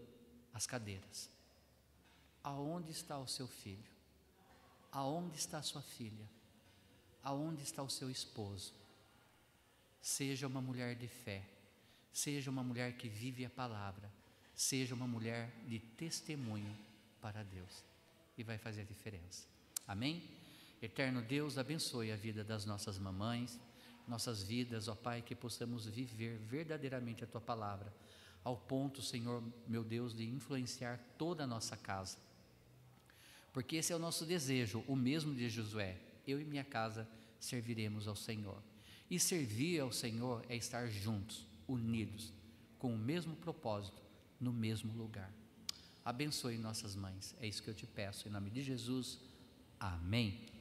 as 0.54 0.66
cadeiras. 0.66 1.30
Aonde 2.42 2.92
está 2.92 3.20
o 3.20 3.28
seu 3.28 3.46
filho? 3.46 3.92
Aonde 4.90 5.38
está 5.38 5.58
a 5.58 5.64
sua 5.64 5.82
filha? 5.82 6.38
Aonde 7.28 7.62
está 7.62 7.84
o 7.84 7.90
seu 7.90 8.10
esposo. 8.10 8.74
Seja 10.02 10.48
uma 10.48 10.62
mulher 10.62 10.96
de 10.96 11.10
fé, 11.10 11.44
seja 12.14 12.50
uma 12.50 12.64
mulher 12.64 12.96
que 12.96 13.10
vive 13.10 13.44
a 13.44 13.50
palavra, 13.50 14.10
seja 14.56 14.96
uma 14.96 15.06
mulher 15.06 15.52
de 15.68 15.78
testemunho 15.78 16.74
para 17.20 17.44
Deus 17.44 17.84
e 18.38 18.44
vai 18.44 18.58
fazer 18.58 18.82
a 18.82 18.86
diferença. 18.86 19.46
Amém? 19.86 20.24
Eterno 20.82 21.22
Deus, 21.22 21.58
abençoe 21.58 22.14
a 22.14 22.16
vida 22.16 22.46
das 22.46 22.64
nossas 22.64 22.98
mamães, 22.98 23.60
nossas 24.08 24.42
vidas, 24.42 24.88
ó 24.88 24.96
Pai, 24.96 25.22
que 25.22 25.36
possamos 25.36 25.86
viver 25.86 26.38
verdadeiramente 26.38 27.26
a 27.26 27.28
tua 27.28 27.42
palavra, 27.42 27.94
ao 28.42 28.56
ponto, 28.56 29.02
Senhor, 29.02 29.44
meu 29.68 29.84
Deus, 29.84 30.16
de 30.16 30.26
influenciar 30.26 30.98
toda 31.18 31.44
a 31.44 31.48
nossa 31.48 31.76
casa. 31.76 32.18
Porque 33.52 33.76
esse 33.76 33.92
é 33.92 33.96
o 33.98 34.00
nosso 34.00 34.26
desejo, 34.26 34.82
o 34.88 34.96
mesmo 34.96 35.36
de 35.36 35.50
Josué 35.50 36.08
eu 36.28 36.42
e 36.42 36.46
minha 36.46 36.64
casa 36.64 37.08
serviremos 37.40 38.08
ao 38.08 38.16
Senhor. 38.16 38.62
E 39.10 39.20
servir 39.20 39.80
ao 39.80 39.92
Senhor 39.92 40.46
é 40.50 40.56
estar 40.56 40.88
juntos, 40.88 41.48
unidos, 41.68 42.34
com 42.78 42.94
o 42.94 42.98
mesmo 42.98 43.36
propósito, 43.36 44.02
no 44.40 44.52
mesmo 44.52 44.94
lugar. 44.94 45.32
Abençoe 46.04 46.58
nossas 46.58 46.96
mães, 46.96 47.36
é 47.40 47.48
isso 47.48 47.62
que 47.64 47.70
eu 47.70 47.74
te 47.74 47.86
peço, 47.86 48.28
em 48.28 48.32
nome 48.32 48.50
de 48.50 48.62
Jesus. 48.62 49.20
Amém. 49.80 50.57